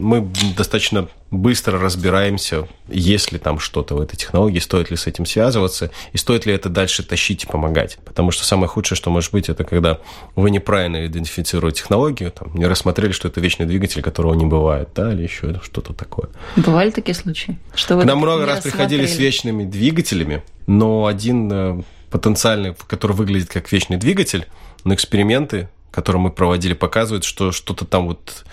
мы 0.00 0.28
достаточно 0.56 1.08
быстро 1.30 1.78
разбираемся, 1.78 2.66
есть 2.88 3.30
ли 3.32 3.38
там 3.38 3.58
что-то 3.60 3.94
в 3.94 4.00
этой 4.00 4.16
технологии, 4.16 4.58
стоит 4.58 4.90
ли 4.90 4.96
с 4.96 5.06
этим 5.06 5.26
связываться, 5.26 5.90
и 6.12 6.16
стоит 6.16 6.46
ли 6.46 6.52
это 6.52 6.68
дальше 6.68 7.02
тащить 7.02 7.44
и 7.44 7.46
помогать. 7.46 7.98
Потому 8.04 8.30
что 8.30 8.44
самое 8.44 8.68
худшее, 8.68 8.96
что 8.96 9.10
может 9.10 9.30
быть, 9.32 9.48
это 9.48 9.62
когда 9.64 10.00
вы 10.34 10.50
неправильно 10.50 11.06
идентифицируете 11.06 11.82
технологию, 11.82 12.32
там, 12.32 12.54
не 12.54 12.66
рассмотрели, 12.66 13.12
что 13.12 13.28
это 13.28 13.40
вечный 13.40 13.66
двигатель, 13.66 14.02
которого 14.02 14.34
не 14.34 14.46
бывает, 14.46 14.88
да, 14.94 15.12
или 15.12 15.22
еще 15.22 15.60
что-то 15.62 15.92
такое. 15.92 16.30
Бывали 16.56 16.90
такие 16.90 17.14
случаи? 17.14 17.58
Что 17.74 17.96
вы 17.96 18.02
К 18.02 18.06
нам 18.06 18.18
много 18.18 18.46
раз 18.46 18.62
приходили 18.62 19.06
с 19.06 19.18
вечными 19.18 19.64
двигателями, 19.64 20.42
но 20.66 21.06
один 21.06 21.52
э, 21.52 21.82
потенциальный, 22.10 22.74
который 22.86 23.14
выглядит 23.14 23.50
как 23.50 23.70
вечный 23.70 23.98
двигатель, 23.98 24.46
но 24.84 24.94
эксперименты 24.94 25.68
который 25.90 26.18
мы 26.18 26.30
проводили, 26.30 26.74
показывает, 26.74 27.24
что 27.24 27.52
что-то 27.52 27.84
там 27.84 28.08
вот... 28.08 28.44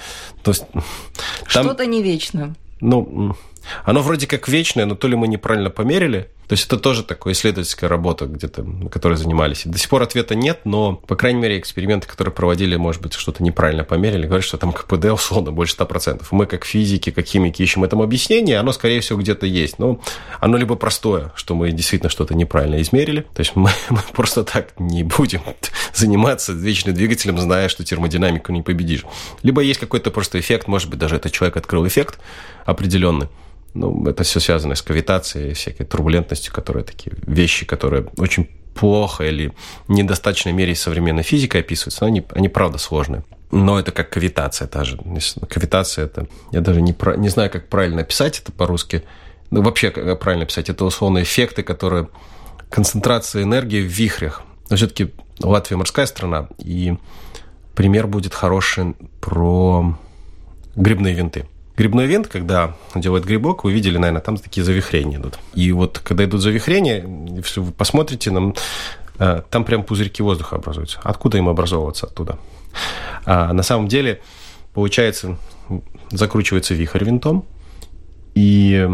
То 0.44 0.52
есть, 0.52 0.66
там, 0.72 0.84
что-то 1.64 1.86
не 1.86 2.02
вечно. 2.02 2.56
Ну, 2.80 3.36
оно 3.84 4.02
вроде 4.02 4.28
как 4.28 4.48
вечное, 4.48 4.86
но 4.86 4.96
то 4.96 5.08
ли 5.08 5.16
мы 5.16 5.28
неправильно 5.28 5.70
померили, 5.70 6.30
то 6.48 6.54
есть 6.54 6.66
это 6.66 6.78
тоже 6.78 7.04
такая 7.04 7.34
исследовательская 7.34 7.90
работа, 7.90 8.26
где-то, 8.26 8.66
которой 8.90 9.18
занимались. 9.18 9.64
До 9.66 9.78
сих 9.78 9.90
пор 9.90 10.04
ответа 10.04 10.34
нет, 10.34 10.62
но, 10.64 10.96
по 10.96 11.18
крайней 11.18 11.42
мере, 11.42 11.60
эксперименты, 11.60 12.08
которые 12.08 12.34
проводили, 12.34 12.78
может 12.78 13.02
быть, 13.02 13.14
что-то 13.14 13.44
неправильно 13.44 13.84
померили, 13.84 14.26
говорят, 14.26 14.46
что 14.46 14.58
там 14.58 14.72
КПД 14.72 15.06
условно 15.06 15.52
больше 15.52 15.76
100%. 15.76 16.26
Мы, 16.32 16.46
как 16.46 16.64
физики, 16.64 17.10
как 17.10 17.26
химики, 17.26 17.62
ищем 17.62 17.84
этому 17.84 18.04
объяснение, 18.04 18.60
оно, 18.60 18.72
скорее 18.72 19.02
всего, 19.02 19.20
где-то 19.20 19.46
есть. 19.46 19.78
Но 19.78 20.00
оно 20.40 20.58
либо 20.58 20.76
простое, 20.76 21.34
что 21.36 21.54
мы 21.54 21.72
действительно 21.72 22.10
что-то 22.10 22.34
неправильно 22.34 22.82
измерили, 22.82 23.22
то 23.34 23.42
есть 23.42 23.56
мы, 23.56 23.70
мы 23.90 24.00
просто 24.14 24.46
так 24.46 24.80
не 24.80 25.04
будем 25.04 25.42
заниматься 25.94 26.54
вечным 26.54 26.96
двигателем, 26.96 27.38
зная, 27.40 27.68
что 27.68 27.84
термодинамику 27.84 28.54
не 28.54 28.62
победишь. 28.62 29.04
Либо 29.44 29.62
есть 29.62 29.82
какой-то 29.82 30.12
просто 30.12 30.40
эффект, 30.40 30.68
может 30.68 30.90
быть, 30.90 31.00
даже 31.00 31.18
этот 31.18 31.34
человек 31.34 31.58
открыл 31.58 31.86
эффект 31.86 32.20
определенный, 32.66 33.28
ну, 33.74 34.08
это 34.08 34.24
все 34.24 34.40
связано 34.40 34.76
с 34.76 34.82
кавитацией, 34.82 35.54
всякой 35.54 35.86
турбулентностью, 35.86 36.54
которые 36.54 36.84
такие 36.84 37.16
вещи, 37.26 37.66
которые 37.66 38.08
очень 38.18 38.50
плохо 38.74 39.24
или 39.24 39.54
в 39.88 39.92
недостаточной 39.92 40.54
мере 40.54 40.76
современной 40.76 41.24
физикой 41.24 41.62
описываются, 41.62 42.04
но 42.04 42.08
они, 42.08 42.26
они 42.36 42.50
правда 42.50 42.78
сложные. 42.78 43.24
Но 43.52 43.80
это 43.80 43.92
как 43.92 44.10
кавитация 44.10 44.68
та 44.68 44.84
же. 44.84 45.00
Кавитация 45.50 46.06
это... 46.06 46.28
Я 46.52 46.62
даже 46.62 46.82
не, 46.82 46.94
про, 46.94 47.16
не 47.16 47.30
знаю, 47.30 47.50
как 47.50 47.70
правильно 47.70 48.02
описать 48.02 48.40
это 48.40 48.52
по-русски. 48.52 49.04
Ну, 49.52 49.62
вообще, 49.62 49.90
как 49.90 50.20
правильно 50.20 50.44
описать. 50.44 50.70
Это 50.70 50.86
условно 50.86 51.22
эффекты, 51.22 51.64
которые... 51.64 52.10
Концентрация 52.70 53.44
энергии 53.44 53.82
в 53.82 53.86
вихрях. 53.86 54.42
Но 54.70 54.76
все-таки 54.76 55.14
Латвия 55.40 55.78
морская 55.78 56.06
страна, 56.06 56.50
и 56.58 56.98
пример 57.76 58.08
будет 58.08 58.34
хороший 58.34 58.96
про 59.22 59.98
грибные 60.76 61.14
винты. 61.14 61.46
Грибной 61.78 62.08
винт, 62.08 62.28
когда 62.28 62.76
делает 62.96 63.26
грибок, 63.26 63.64
вы 63.64 63.72
видели, 63.72 63.98
наверное, 63.98 64.22
там 64.22 64.38
такие 64.38 64.64
завихрения 64.64 65.20
идут. 65.20 65.38
И 65.54 65.72
вот 65.72 66.00
когда 66.00 66.26
идут 66.26 66.42
завихрения, 66.42 67.06
если 67.36 67.60
вы 67.60 67.72
посмотрите, 67.72 68.32
нам, 68.32 68.56
э, 69.20 69.44
там 69.52 69.64
прям 69.64 69.84
пузырьки 69.84 70.24
воздуха 70.24 70.56
образуются. 70.56 71.00
Откуда 71.04 71.38
им 71.38 71.48
образовываться 71.48 72.08
оттуда? 72.08 72.40
А 73.26 73.54
на 73.54 73.62
самом 73.62 73.88
деле, 73.88 74.22
получается, 74.74 75.38
закручивается 76.10 76.74
вихрь 76.74 77.04
винтом, 77.04 77.46
и 78.34 78.90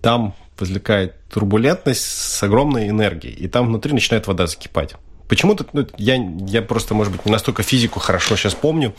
там 0.00 0.34
возникает 0.58 1.16
турбулентность 1.28 2.00
с 2.00 2.42
огромной 2.42 2.88
энергией, 2.88 3.34
и 3.34 3.46
там 3.46 3.66
внутри 3.66 3.92
начинает 3.92 4.26
вода 4.26 4.46
закипать. 4.46 4.94
Почему-то 5.28 5.66
ну, 5.72 5.86
я, 5.98 6.16
я 6.46 6.62
просто, 6.62 6.94
может 6.94 7.12
быть, 7.12 7.26
не 7.26 7.32
настолько 7.32 7.62
физику 7.62 8.00
хорошо 8.00 8.36
сейчас 8.36 8.54
помню, 8.54 8.94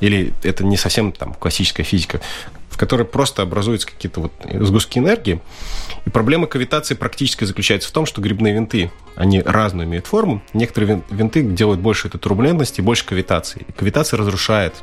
или 0.00 0.32
это 0.42 0.64
не 0.64 0.76
совсем 0.76 1.12
там 1.12 1.34
классическая 1.34 1.82
физика. 1.82 2.20
которой 2.78 3.04
просто 3.04 3.42
образуются 3.42 3.88
какие-то 3.88 4.20
вот 4.20 4.32
сгустки 4.44 4.98
энергии. 5.00 5.40
И 6.06 6.10
проблема 6.10 6.46
кавитации 6.46 6.94
практически 6.94 7.44
заключается 7.44 7.88
в 7.88 7.92
том, 7.92 8.06
что 8.06 8.20
грибные 8.20 8.54
винты, 8.54 8.92
они 9.16 9.40
разную 9.40 9.86
имеют 9.88 10.06
форму. 10.06 10.42
Некоторые 10.54 11.02
винты 11.10 11.42
делают 11.42 11.80
больше 11.80 12.06
этой 12.06 12.18
турбулентности, 12.18 12.80
больше 12.80 13.04
кавитации. 13.04 13.66
И 13.68 13.72
кавитация 13.72 14.16
разрушает 14.16 14.76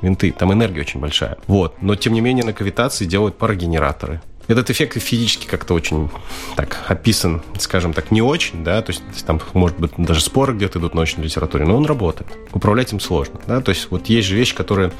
винты, 0.00 0.32
там 0.32 0.52
энергия 0.52 0.80
очень 0.80 1.00
большая. 1.00 1.36
Вот. 1.46 1.80
Но, 1.82 1.96
тем 1.96 2.14
не 2.14 2.22
менее, 2.22 2.44
на 2.44 2.54
кавитации 2.54 3.04
делают 3.04 3.36
парогенераторы. 3.36 4.22
Этот 4.46 4.70
эффект 4.70 5.00
физически 5.00 5.46
как-то 5.46 5.74
очень 5.74 6.10
так 6.56 6.84
описан, 6.88 7.42
скажем 7.58 7.92
так, 7.92 8.10
не 8.10 8.22
очень, 8.22 8.62
да, 8.62 8.82
то 8.82 8.92
есть 8.92 9.02
там, 9.26 9.40
может 9.54 9.78
быть, 9.78 9.92
даже 9.96 10.20
споры 10.20 10.54
где-то 10.54 10.78
идут 10.78 10.92
в 10.92 10.94
научной 10.94 11.24
литературе, 11.24 11.64
но 11.64 11.76
он 11.76 11.86
работает. 11.86 12.28
Управлять 12.52 12.92
им 12.92 13.00
сложно, 13.00 13.40
да, 13.46 13.60
то 13.60 13.70
есть 13.70 13.88
вот 13.90 14.06
есть 14.06 14.28
же 14.28 14.36
вещи, 14.36 14.54
которые 14.54 14.92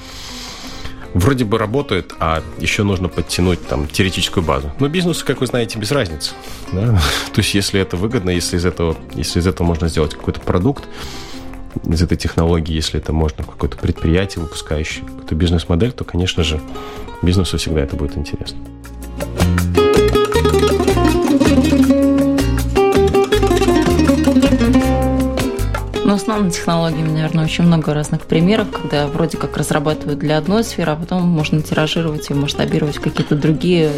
вроде 1.14 1.44
бы 1.44 1.58
работают, 1.58 2.14
а 2.18 2.42
еще 2.58 2.82
нужно 2.82 3.08
подтянуть 3.08 3.66
там 3.66 3.86
теоретическую 3.86 4.44
базу. 4.44 4.72
Но 4.80 4.88
бизнесу, 4.88 5.24
как 5.24 5.40
вы 5.40 5.46
знаете, 5.46 5.78
без 5.78 5.92
разницы. 5.92 6.32
Да? 6.72 7.00
То 7.32 7.40
есть, 7.40 7.54
если 7.54 7.80
это 7.80 7.96
выгодно, 7.96 8.30
если 8.30 8.56
из 8.56 8.66
этого, 8.66 8.96
если 9.14 9.38
из 9.38 9.46
этого 9.46 9.66
можно 9.66 9.88
сделать 9.88 10.14
какой-то 10.14 10.40
продукт, 10.40 10.84
из 11.84 12.02
этой 12.02 12.16
технологии, 12.16 12.72
если 12.72 13.00
это 13.00 13.12
можно 13.12 13.42
какое-то 13.44 13.76
предприятие, 13.76 14.42
выпускающее 14.42 15.04
какую-то 15.04 15.34
бизнес-модель, 15.34 15.92
то, 15.92 16.04
конечно 16.04 16.44
же, 16.44 16.60
бизнесу 17.22 17.58
всегда 17.58 17.80
это 17.80 17.96
будет 17.96 18.16
интересно. 18.16 18.58
Но 26.04 26.18
с 26.18 26.26
нанотехнологиями, 26.26 27.10
наверное, 27.10 27.44
очень 27.44 27.64
много 27.64 27.94
разных 27.94 28.22
примеров, 28.22 28.68
когда 28.70 29.06
вроде 29.06 29.36
как 29.36 29.56
разрабатывают 29.56 30.18
для 30.18 30.38
одной 30.38 30.62
сферы, 30.62 30.92
а 30.92 30.96
потом 30.96 31.22
можно 31.22 31.62
тиражировать 31.62 32.30
и 32.30 32.34
масштабировать 32.34 32.98
какие-то 32.98 33.34
другие 33.34 33.90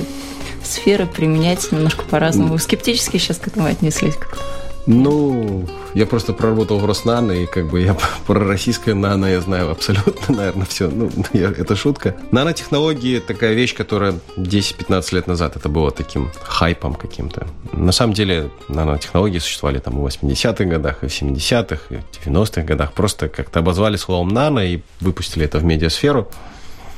сферы, 0.63 1.07
применять 1.07 1.71
немножко 1.73 2.05
по-разному. 2.05 2.59
Скептически 2.59 3.19
сейчас 3.19 3.39
к 3.39 3.49
этому 3.49 3.67
отнеслись 3.67 4.15
как-то? 4.15 4.66
Ну, 4.87 5.69
я 5.95 6.07
просто 6.07 6.33
проработал 6.33 6.79
в 6.79 6.87
Роснано, 6.87 7.33
и 7.33 7.47
как 7.47 7.69
бы 7.69 7.81
я 7.81 7.97
про 8.27 8.41
российское 8.41 8.95
нано 8.95 9.27
я 9.27 9.41
знаю 9.41 9.71
абсолютно, 9.71 10.13
наверное, 10.37 10.67
все. 10.67 10.89
Ну, 10.89 11.11
я, 11.33 11.51
это 11.51 11.75
шутка. 11.75 12.15
Нанотехнологии– 12.31 13.19
такая 13.27 13.55
вещь, 13.55 13.75
которая 13.75 14.15
10-15 14.37 15.15
лет 15.15 15.27
назад 15.27 15.57
это 15.57 15.69
было 15.69 15.91
таким 15.91 16.31
хайпом 16.43 16.95
каким-то. 16.95 17.47
На 17.73 17.93
самом 17.93 18.15
деле 18.15 18.51
нанотехнологии 18.69 19.39
существовали 19.41 19.81
там 19.81 19.99
в 19.99 20.07
80-х 20.07 20.65
годах, 20.65 21.03
и 21.03 21.09
в 21.09 21.11
70-х, 21.11 21.83
и 21.91 21.97
в 21.97 22.27
90-х 22.27 22.63
годах. 22.63 22.93
Просто 22.93 23.29
как-то 23.29 23.59
обозвали 23.59 23.97
словом 23.97 24.29
нано 24.29 24.61
и 24.61 24.81
выпустили 25.01 25.45
это 25.45 25.59
в 25.59 25.65
медиасферу. 25.65 26.29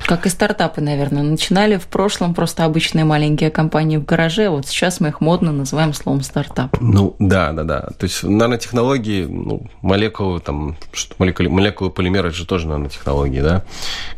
Как 0.06 0.26
и 0.26 0.28
стартапы, 0.28 0.80
наверное. 0.80 1.22
Начинали 1.22 1.76
в 1.76 1.86
прошлом 1.86 2.34
просто 2.34 2.64
обычные 2.64 3.04
маленькие 3.04 3.50
компании 3.50 3.96
в 3.96 4.04
гараже, 4.04 4.46
а 4.46 4.50
вот 4.50 4.66
сейчас 4.66 5.00
мы 5.00 5.08
их 5.08 5.20
модно 5.20 5.52
называем 5.52 5.92
словом 5.92 6.22
стартап. 6.22 6.76
Ну, 6.80 7.14
да, 7.18 7.52
да, 7.52 7.64
да. 7.64 7.80
То 7.98 8.04
есть 8.04 8.22
нанотехнологии, 8.22 9.24
ну, 9.24 9.62
молекулы, 9.82 10.40
там, 10.40 10.76
молекулы, 11.18 11.48
молекулы 11.48 11.90
полимера, 11.90 12.28
это 12.28 12.36
же 12.36 12.46
тоже 12.46 12.68
нанотехнологии, 12.68 13.40
да. 13.40 13.64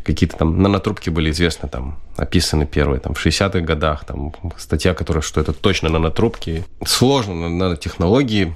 Какие-то 0.03 0.37
там 0.37 0.61
нанотрубки 0.61 1.09
были 1.09 1.31
известны, 1.31 1.67
там, 1.67 1.97
описаны 2.15 2.65
первые, 2.65 2.99
там, 2.99 3.13
в 3.13 3.25
60-х 3.25 3.59
годах, 3.61 4.05
там, 4.05 4.33
статья, 4.57 4.93
которая, 4.93 5.21
что 5.21 5.41
это 5.41 5.53
точно 5.53 5.89
нанотрубки. 5.89 6.63
Сложно 6.85 7.49
нанотехнологии 7.49 8.55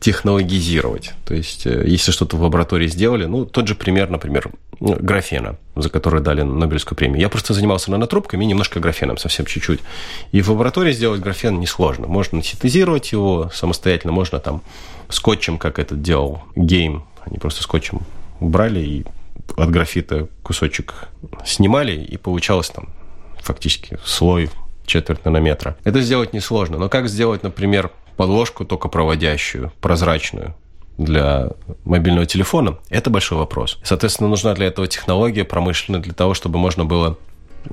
технологизировать. 0.00 1.12
То 1.24 1.34
есть, 1.34 1.66
э, 1.66 1.84
если 1.86 2.12
что-то 2.12 2.36
в 2.36 2.42
лаборатории 2.42 2.86
сделали, 2.86 3.24
ну, 3.26 3.44
тот 3.44 3.66
же 3.66 3.74
пример, 3.74 4.10
например, 4.10 4.50
ну, 4.80 4.96
графена, 4.98 5.58
за 5.74 5.90
который 5.90 6.20
дали 6.20 6.42
Нобелевскую 6.42 6.96
премию. 6.96 7.20
Я 7.20 7.28
просто 7.28 7.52
занимался 7.52 7.90
нанотрубками 7.90 8.44
и 8.44 8.46
немножко 8.46 8.78
графеном, 8.78 9.18
совсем 9.18 9.44
чуть-чуть. 9.46 9.80
И 10.30 10.40
в 10.40 10.50
лаборатории 10.50 10.92
сделать 10.92 11.20
графен 11.20 11.58
несложно. 11.58 12.06
Можно 12.06 12.42
синтезировать 12.42 13.10
его 13.10 13.50
самостоятельно, 13.52 14.12
можно 14.12 14.38
там 14.38 14.62
скотчем, 15.08 15.58
как 15.58 15.78
это 15.78 15.96
делал 15.96 16.42
Гейм. 16.54 17.04
Они 17.24 17.38
просто 17.38 17.62
скотчем 17.62 18.00
брали 18.40 18.80
и 18.80 19.04
от 19.56 19.70
графита 19.70 20.28
кусочек 20.42 21.08
снимали, 21.44 21.92
и 21.92 22.16
получалось 22.16 22.70
там 22.70 22.88
фактически 23.40 23.98
слой 24.04 24.50
четверть 24.86 25.24
нанометра. 25.24 25.76
Это 25.84 26.00
сделать 26.00 26.32
несложно. 26.32 26.78
Но 26.78 26.88
как 26.88 27.08
сделать, 27.08 27.42
например, 27.42 27.90
подложку 28.18 28.64
только 28.66 28.88
проводящую, 28.88 29.72
прозрачную? 29.80 30.54
для 30.98 31.50
мобильного 31.84 32.26
телефона, 32.26 32.76
это 32.90 33.08
большой 33.08 33.38
вопрос. 33.38 33.78
Соответственно, 33.84 34.28
нужна 34.28 34.52
для 34.54 34.66
этого 34.66 34.88
технология 34.88 35.44
промышленная 35.44 36.00
для 36.00 36.12
того, 36.12 36.34
чтобы 36.34 36.58
можно 36.58 36.84
было 36.84 37.16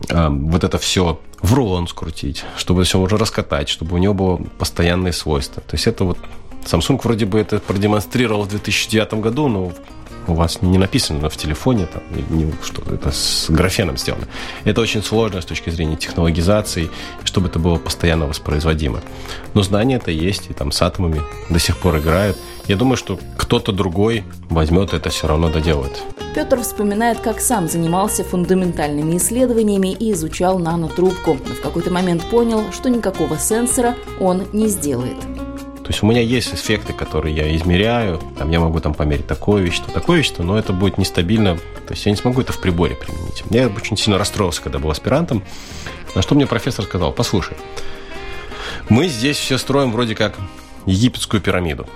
э, 0.10 0.30
вот 0.30 0.64
это 0.64 0.78
все 0.78 1.20
в 1.42 1.54
рулон 1.56 1.88
скрутить, 1.88 2.46
чтобы 2.56 2.84
все 2.84 3.00
можно 3.00 3.18
раскатать, 3.18 3.68
чтобы 3.68 3.96
у 3.96 3.98
него 3.98 4.14
было 4.14 4.38
постоянные 4.60 5.12
свойства. 5.12 5.64
То 5.64 5.76
есть 5.76 5.88
это 5.88 6.04
вот 6.04 6.20
Samsung 6.66 7.00
вроде 7.04 7.26
бы 7.26 7.40
это 7.40 7.60
продемонстрировал 7.60 8.44
в 8.44 8.50
2009 8.50 9.16
году, 9.16 9.48
но 9.48 9.72
у 10.28 10.34
вас 10.34 10.62
не 10.62 10.78
написано 10.78 11.30
в 11.30 11.38
телефоне, 11.38 11.88
там, 11.88 12.04
не, 12.30 12.52
что 12.64 12.82
это 12.92 13.12
с 13.12 13.50
графеном 13.50 13.98
сделано. 13.98 14.28
Это 14.64 14.82
очень 14.82 15.04
сложно 15.04 15.42
с 15.42 15.46
точки 15.46 15.70
зрения 15.70 15.96
технологизации, 15.96 16.90
чтобы 17.24 17.48
это 17.48 17.60
было 17.60 17.78
постоянно 17.78 18.28
воспроизводимо. 18.28 19.02
Но 19.54 19.64
знания 19.64 19.96
это 19.96 20.12
есть, 20.12 20.50
и 20.50 20.54
там 20.54 20.72
с 20.72 20.82
атомами 20.82 21.22
до 21.50 21.60
сих 21.60 21.78
пор 21.78 21.98
играют. 21.98 22.38
Я 22.68 22.76
думаю, 22.76 22.98
что 22.98 23.20
кто-то 23.38 23.72
другой 23.72 24.24
возьмет 24.50 24.94
это 24.94 25.10
все 25.10 25.28
равно 25.28 25.50
доделает. 25.50 26.02
Петр 26.34 26.62
вспоминает, 26.62 27.20
как 27.20 27.40
сам 27.40 27.70
занимался 27.70 28.24
фундаментальными 28.24 29.18
исследованиями 29.18 29.94
и 29.94 30.12
изучал 30.12 30.60
нанотрубку, 30.60 31.38
но 31.48 31.54
в 31.54 31.62
какой-то 31.62 31.92
момент 31.92 32.24
понял, 32.30 32.64
что 32.74 32.90
никакого 32.90 33.38
сенсора 33.38 33.96
он 34.20 34.44
не 34.52 34.68
сделает. 34.68 35.18
То 35.86 35.92
есть 35.92 36.02
у 36.02 36.08
меня 36.08 36.20
есть 36.20 36.52
эффекты, 36.52 36.94
которые 36.94 37.36
я 37.36 37.56
измеряю. 37.56 38.20
Там 38.40 38.50
я 38.50 38.60
могу 38.60 38.80
там 38.80 38.96
померить 38.96 39.28
такое 39.28 39.62
вещество, 39.62 39.94
такое 39.94 40.18
вещество, 40.18 40.44
но 40.44 40.58
это 40.58 40.74
будет 40.74 40.98
нестабильно. 40.98 41.58
То 41.86 41.94
есть 41.94 42.08
я 42.08 42.12
не 42.12 42.18
смогу 42.18 42.42
это 42.42 42.52
в 42.52 42.60
приборе 42.60 42.96
применить. 42.96 43.44
Я 43.52 43.68
очень 43.68 43.96
сильно 43.96 44.18
расстроился, 44.18 44.64
когда 44.64 44.80
был 44.80 44.90
аспирантом. 44.90 45.44
На 46.16 46.24
что 46.24 46.34
мне 46.34 46.48
профессор 46.48 46.86
сказал, 46.86 47.12
послушай, 47.12 47.56
мы 48.90 49.08
здесь 49.08 49.38
все 49.38 49.60
строим 49.60 49.92
вроде 49.92 50.16
как 50.16 50.36
египетскую 50.88 51.40
пирамиду. 51.40 51.88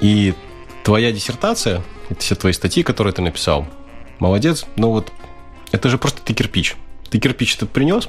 И 0.00 0.34
твоя 0.82 1.12
диссертация, 1.12 1.84
это 2.08 2.20
все 2.20 2.34
твои 2.34 2.52
статьи, 2.52 2.82
которые 2.82 3.12
ты 3.12 3.22
написал, 3.22 3.68
молодец, 4.18 4.66
но 4.74 4.90
вот 4.90 5.12
это 5.70 5.88
же 5.88 5.98
просто 5.98 6.20
ты 6.22 6.34
кирпич. 6.34 6.74
Ты 7.10 7.20
кирпич 7.20 7.54
этот 7.54 7.70
принес, 7.70 8.08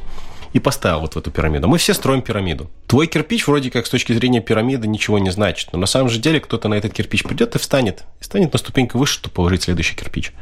и 0.54 0.60
поставил 0.60 1.02
вот 1.02 1.16
в 1.16 1.18
эту 1.18 1.32
пирамиду. 1.32 1.68
Мы 1.68 1.78
все 1.78 1.94
строим 1.94 2.22
пирамиду. 2.22 2.70
Твой 2.88 3.08
кирпич 3.08 3.48
вроде 3.48 3.70
как 3.70 3.86
с 3.86 3.90
точки 3.90 4.14
зрения 4.14 4.42
пирамиды 4.42 4.88
ничего 4.88 5.20
не 5.20 5.30
значит, 5.30 5.70
но 5.74 5.80
на 5.80 5.86
самом 5.86 6.10
же 6.10 6.20
деле 6.20 6.40
кто-то 6.40 6.68
на 6.68 6.74
этот 6.74 6.94
кирпич 6.94 7.24
придет 7.24 7.56
и 7.56 7.60
встанет, 7.60 8.06
и 8.20 8.24
станет 8.24 8.54
на 8.54 8.60
ступеньку 8.60 8.98
выше, 8.98 9.16
чтобы 9.16 9.34
положить 9.34 9.64
следующий 9.64 9.96
кирпич. 9.96 10.34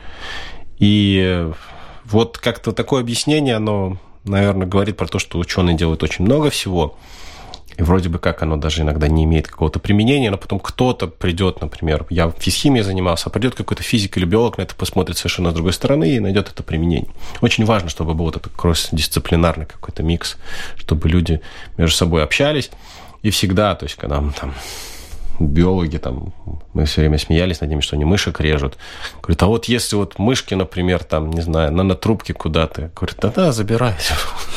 И 0.80 1.50
вот 2.06 2.38
как-то 2.38 2.72
такое 2.72 3.02
объяснение, 3.02 3.56
оно, 3.56 3.98
наверное, 4.24 4.67
говорит 4.67 4.98
про 4.98 5.08
то, 5.08 5.20
что 5.20 5.39
ученые 5.39 5.76
делают 5.76 6.04
очень 6.04 6.24
много 6.24 6.50
всего, 6.50 6.98
и 7.75 7.84
вроде 7.84 8.10
бы 8.10 8.17
как 8.17 8.41
оно 8.41 8.58
даже 8.58 8.82
иногда 8.82 9.08
не 9.08 9.25
имеет 9.25 9.47
какого-то 9.47 9.80
применения, 9.80 10.32
но 10.32 10.38
потом 10.38 10.60
кто-то 10.60 11.08
придет, 11.08 11.62
например, 11.62 12.06
я 12.10 12.32
физхимией 12.32 12.84
занимался, 12.84 13.27
а 13.27 13.30
придет 13.30 13.56
какой-то 13.56 13.84
физик 13.84 14.17
или 14.17 14.25
биолог 14.25 14.58
на 14.58 14.63
это 14.63 14.75
посмотрит 14.75 15.17
совершенно 15.17 15.51
с 15.51 15.53
другой 15.53 15.73
стороны 15.73 16.10
и 16.15 16.19
найдет 16.19 16.49
это 16.49 16.63
применение. 16.63 17.12
Очень 17.41 17.65
важно, 17.65 17.89
чтобы 17.89 18.13
был 18.13 18.25
вот 18.25 18.38
этот 18.38 18.53
кросс-дисциплинарный 18.53 19.65
какой-то 19.65 20.01
микс, 20.01 20.38
чтобы 20.75 21.10
люди 21.10 21.41
между 21.77 21.95
собой 21.95 22.23
общались. 22.23 22.71
И 23.21 23.30
всегда, 23.30 23.75
то 23.75 23.86
есть, 23.86 23.95
когда 23.95 24.21
мы 24.21 24.32
там 24.32 24.53
биологи 25.39 25.97
там, 25.97 26.34
мы 26.73 26.86
все 26.86 27.01
время 27.01 27.17
смеялись 27.17 27.62
над 27.62 27.69
ними, 27.69 27.82
что 27.82 27.95
они 27.95 28.06
мышек 28.06 28.39
режут. 28.39 28.77
Говорит, 29.21 29.43
а 29.43 29.47
вот 29.47 29.65
если 29.65 29.95
вот 29.95 30.17
мышки, 30.19 30.53
например, 30.53 31.03
там, 31.03 31.32
не 31.32 31.41
знаю, 31.41 31.71
на 31.73 31.84
натрубке 31.84 32.34
куда-то, 32.34 32.91
говорит, 32.95 33.17
да-да, 33.21 33.51
забирайте. 33.51 34.13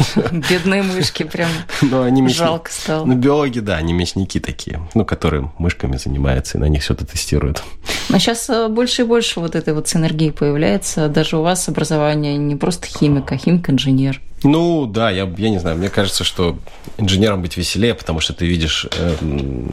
Бедные 0.51 0.83
мышки 0.83 1.23
прям 1.23 1.49
Но 1.83 2.03
они 2.03 2.27
жалко 2.29 2.71
стало. 2.71 3.05
Ну, 3.05 3.15
биологи, 3.15 3.61
да, 3.61 3.77
они 3.77 3.93
мясники 3.93 4.41
такие, 4.41 4.81
ну, 4.95 5.05
которые 5.05 5.53
мышками 5.59 5.97
занимаются 5.97 6.59
и 6.59 6.61
на 6.61 6.67
них 6.67 6.83
что-то 6.83 7.07
тестируют. 7.07 7.63
Но 8.09 8.19
сейчас 8.19 8.49
э, 8.51 8.69
больше 8.69 9.03
и 9.03 9.05
больше 9.05 9.41
вот 9.41 9.55
этой 9.55 9.75
вот 9.75 9.89
синергии 9.89 10.31
появляется. 10.31 11.09
Даже 11.09 11.37
у 11.37 11.43
вас 11.43 11.69
образование 11.69 12.37
не 12.37 12.57
просто 12.57 12.87
химик, 12.87 13.31
а 13.31 13.37
химик-инженер. 13.37 14.21
Ну, 14.43 14.87
да, 14.87 15.11
я, 15.11 15.31
я 15.37 15.51
не 15.51 15.59
знаю, 15.59 15.77
мне 15.77 15.91
кажется, 15.91 16.25
что 16.25 16.59
инженером 16.97 17.43
быть 17.43 17.57
веселее, 17.57 17.95
потому 17.95 18.21
что 18.21 18.33
ты 18.33 18.47
видишь 18.47 18.87
э, 18.91 19.17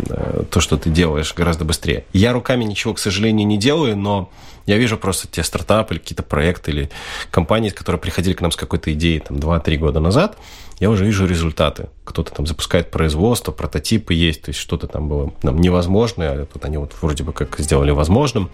э, 0.09 0.43
то, 0.49 0.59
что 0.59 0.77
ты 0.77 0.89
делаешь 0.89 1.33
гораздо 1.33 1.63
быстрее. 1.63 2.03
Я 2.11 2.33
руками 2.33 2.65
ничего, 2.65 2.93
к 2.93 2.99
сожалению, 2.99 3.47
не 3.47 3.57
делаю, 3.57 3.95
но 3.95 4.29
я 4.67 4.77
вижу 4.77 4.97
просто 4.97 5.27
те 5.27 5.43
стартапы 5.43 5.95
или 5.95 5.99
какие-то 5.99 6.23
проекты 6.23 6.71
или 6.71 6.89
компании, 7.31 7.69
которые 7.69 7.99
приходили 7.99 8.33
к 8.33 8.41
нам 8.41 8.51
с 8.51 8.55
какой-то 8.55 8.93
идеей 8.93 9.19
там 9.21 9.37
2-3 9.37 9.77
года 9.77 9.99
назад, 9.99 10.37
я 10.79 10.89
уже 10.89 11.05
вижу 11.05 11.25
результаты. 11.25 11.87
Кто-то 12.03 12.33
там 12.33 12.45
запускает 12.45 12.91
производство, 12.91 13.51
прототипы 13.51 14.13
есть, 14.13 14.43
то 14.43 14.49
есть 14.49 14.59
что-то 14.59 14.87
там 14.87 15.07
было 15.07 15.33
нам 15.41 15.59
невозможное, 15.59 16.43
а 16.43 16.45
тут 16.45 16.65
они 16.65 16.77
вот 16.77 16.91
вроде 17.01 17.23
бы 17.23 17.33
как 17.33 17.57
сделали 17.57 17.91
возможным. 17.91 18.51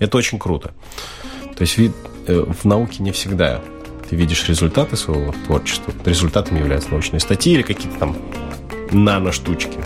Это 0.00 0.18
очень 0.18 0.38
круто. 0.38 0.72
То 1.56 1.62
есть 1.62 1.78
вид, 1.78 1.92
э, 2.26 2.44
в 2.46 2.64
науке 2.64 3.02
не 3.02 3.12
всегда 3.12 3.62
ты 4.10 4.16
видишь 4.16 4.46
результаты 4.48 4.96
своего 4.96 5.32
творчества, 5.46 5.94
результатом 6.04 6.58
являются 6.58 6.90
научные 6.90 7.20
статьи 7.20 7.54
или 7.54 7.62
какие-то 7.62 7.98
там 7.98 8.16
нано-штучки. 8.90 9.78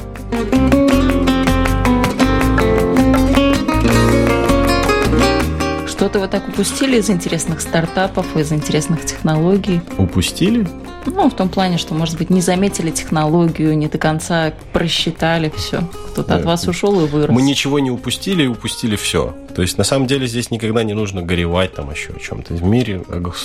Что-то 6.07 6.21
вы 6.21 6.29
так 6.29 6.49
упустили 6.49 6.99
из 6.99 7.11
интересных 7.11 7.61
стартапов, 7.61 8.37
из 8.37 8.53
интересных 8.53 9.05
технологий? 9.05 9.81
Упустили? 9.99 10.65
Ну, 11.05 11.29
в 11.29 11.35
том 11.35 11.49
плане, 11.49 11.79
что, 11.79 11.95
может 11.95 12.17
быть, 12.17 12.31
не 12.31 12.41
заметили 12.41 12.93
технологию, 12.93 13.77
не 13.77 13.89
до 13.89 13.99
конца 13.99 14.53
просчитали 14.73 15.53
все. 15.57 15.81
Кто-то 16.13 16.29
да. 16.29 16.37
от 16.37 16.45
вас 16.45 16.69
ушел 16.69 17.05
и 17.05 17.09
вырос. 17.09 17.35
Мы 17.35 17.43
ничего 17.43 17.81
не 17.81 17.91
упустили 17.91 18.45
и 18.45 18.47
упустили 18.47 18.95
все. 18.95 19.35
То 19.57 19.63
есть, 19.63 19.79
на 19.79 19.83
самом 19.83 20.07
деле, 20.07 20.29
здесь 20.29 20.53
никогда 20.53 20.85
не 20.85 20.95
нужно 20.95 21.23
горевать 21.23 21.75
там 21.75 21.91
еще 21.91 22.13
о 22.13 22.21
чем-то. 22.21 22.55
В 22.55 22.63
мире 22.63 23.03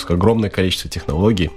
огромное 0.08 0.48
количество 0.48 0.88
технологий, 0.88 1.50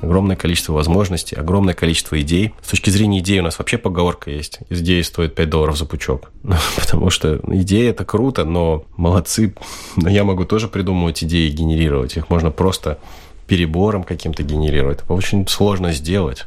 огромное 0.00 0.36
количество 0.36 0.72
возможностей, 0.72 1.36
огромное 1.36 1.74
количество 1.74 2.20
идей. 2.20 2.52
С 2.62 2.70
точки 2.70 2.90
зрения 2.90 3.20
идей 3.20 3.40
у 3.40 3.42
нас 3.42 3.58
вообще 3.58 3.78
поговорка 3.78 4.30
есть. 4.30 4.60
Идея 4.70 5.02
стоит 5.02 5.34
5 5.34 5.48
долларов 5.48 5.76
за 5.76 5.86
пучок. 5.86 6.30
Потому 6.76 7.10
что 7.10 7.40
идея 7.48 7.90
это 7.90 8.04
круто, 8.04 8.44
но 8.44 8.84
молодцы. 8.96 9.54
Но 9.96 10.08
я 10.08 10.24
могу 10.24 10.44
тоже 10.44 10.68
придумывать 10.68 11.22
идеи 11.24 11.48
и 11.48 11.52
генерировать. 11.52 12.16
Их 12.16 12.30
можно 12.30 12.50
просто 12.50 12.98
перебором 13.46 14.04
каким-то 14.04 14.42
генерировать. 14.42 15.02
Это 15.02 15.12
очень 15.12 15.46
сложно 15.48 15.92
сделать, 15.92 16.46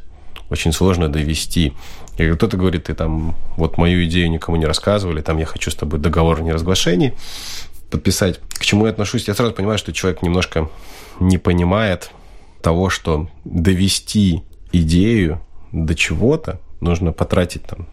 очень 0.50 0.72
сложно 0.72 1.08
довести. 1.08 1.72
И 2.18 2.28
кто-то 2.30 2.56
говорит, 2.56 2.84
ты 2.84 2.94
там, 2.94 3.36
вот 3.56 3.78
мою 3.78 4.04
идею 4.04 4.30
никому 4.30 4.56
не 4.56 4.66
рассказывали, 4.66 5.20
там 5.20 5.38
я 5.38 5.46
хочу 5.46 5.70
с 5.70 5.74
тобой 5.74 6.00
договор 6.00 6.40
о 6.40 6.42
неразглашении 6.42 7.14
подписать. 7.90 8.40
К 8.50 8.64
чему 8.64 8.86
я 8.86 8.92
отношусь? 8.92 9.28
Я 9.28 9.34
сразу 9.34 9.52
понимаю, 9.52 9.78
что 9.78 9.92
человек 9.92 10.22
немножко 10.22 10.68
не 11.20 11.38
понимает 11.38 12.10
того, 12.62 12.90
что 12.90 13.28
довести 13.44 14.42
идею 14.72 15.40
до 15.72 15.94
чего-то 15.94 16.60
нужно 16.80 17.12
потратить 17.12 17.64
там 17.64 17.86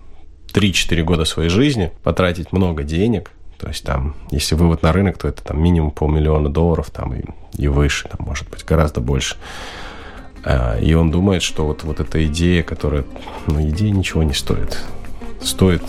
3-4 0.53 1.03
года 1.03 1.25
своей 1.25 1.49
жизни, 1.49 1.91
потратить 2.03 2.51
много 2.51 2.83
денег, 2.83 3.31
то 3.57 3.67
есть 3.67 3.83
там, 3.83 4.15
если 4.31 4.55
вывод 4.55 4.83
на 4.83 4.91
рынок, 4.91 5.17
то 5.17 5.27
это 5.27 5.43
там 5.43 5.61
минимум 5.61 5.91
полмиллиона 5.91 6.49
долларов 6.49 6.89
там 6.91 7.13
и, 7.13 7.23
и 7.57 7.67
выше, 7.67 8.07
там 8.09 8.25
может 8.25 8.49
быть 8.49 8.65
гораздо 8.65 9.01
больше. 9.01 9.37
А, 10.43 10.77
и 10.77 10.93
он 10.93 11.09
думает, 11.09 11.41
что 11.41 11.65
вот, 11.65 11.83
вот 11.83 11.99
эта 11.99 12.25
идея, 12.27 12.63
которая, 12.63 13.05
ну, 13.47 13.61
идея 13.69 13.91
ничего 13.91 14.23
не 14.23 14.33
стоит. 14.33 14.77
Стоит 15.41 15.83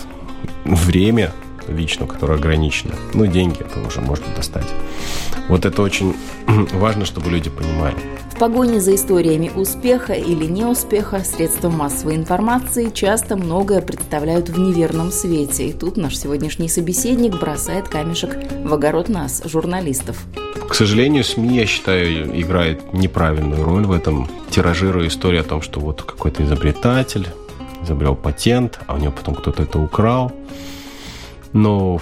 время 0.65 1.31
лично, 1.67 2.07
которое 2.07 2.35
ограничено. 2.35 2.95
Ну, 3.13 3.25
деньги 3.25 3.59
это 3.59 3.85
уже 3.85 4.01
можно 4.01 4.25
достать. 4.35 4.67
Вот 5.49 5.65
это 5.65 5.81
очень 5.81 6.15
важно, 6.73 7.05
чтобы 7.05 7.29
люди 7.29 7.49
понимали. 7.49 7.97
В 8.37 8.39
погоне 8.39 8.79
за 8.79 8.93
историями 8.93 9.49
успеха 9.55 10.13
или 10.13 10.45
неуспеха 10.45 11.21
средства 11.21 11.71
массовой 11.71 12.17
информации 12.17 12.91
часто 12.91 13.35
многое 13.35 13.81
представляют 13.81 14.47
в 14.47 14.59
неверном 14.59 15.09
свете. 15.09 15.69
И 15.69 15.73
тут 15.73 15.97
наш 15.97 16.15
сегодняшний 16.15 16.69
собеседник 16.69 17.39
бросает 17.39 17.87
камешек 17.87 18.37
в 18.63 18.71
огород 18.71 19.09
нас, 19.09 19.41
журналистов. 19.43 20.23
К 20.69 20.75
сожалению, 20.75 21.23
СМИ, 21.23 21.57
я 21.57 21.65
считаю, 21.65 22.39
играет 22.39 22.93
неправильную 22.93 23.63
роль 23.63 23.87
в 23.87 23.91
этом, 23.91 24.29
тиражируя 24.51 25.07
историю 25.07 25.41
о 25.41 25.43
том, 25.43 25.63
что 25.63 25.79
вот 25.79 26.03
какой-то 26.03 26.43
изобретатель 26.43 27.27
изобрел 27.81 28.13
патент, 28.13 28.79
а 28.85 28.93
у 28.93 28.97
него 28.99 29.13
потом 29.13 29.33
кто-то 29.33 29.63
это 29.63 29.79
украл– 29.79 30.31
ну, 31.53 31.99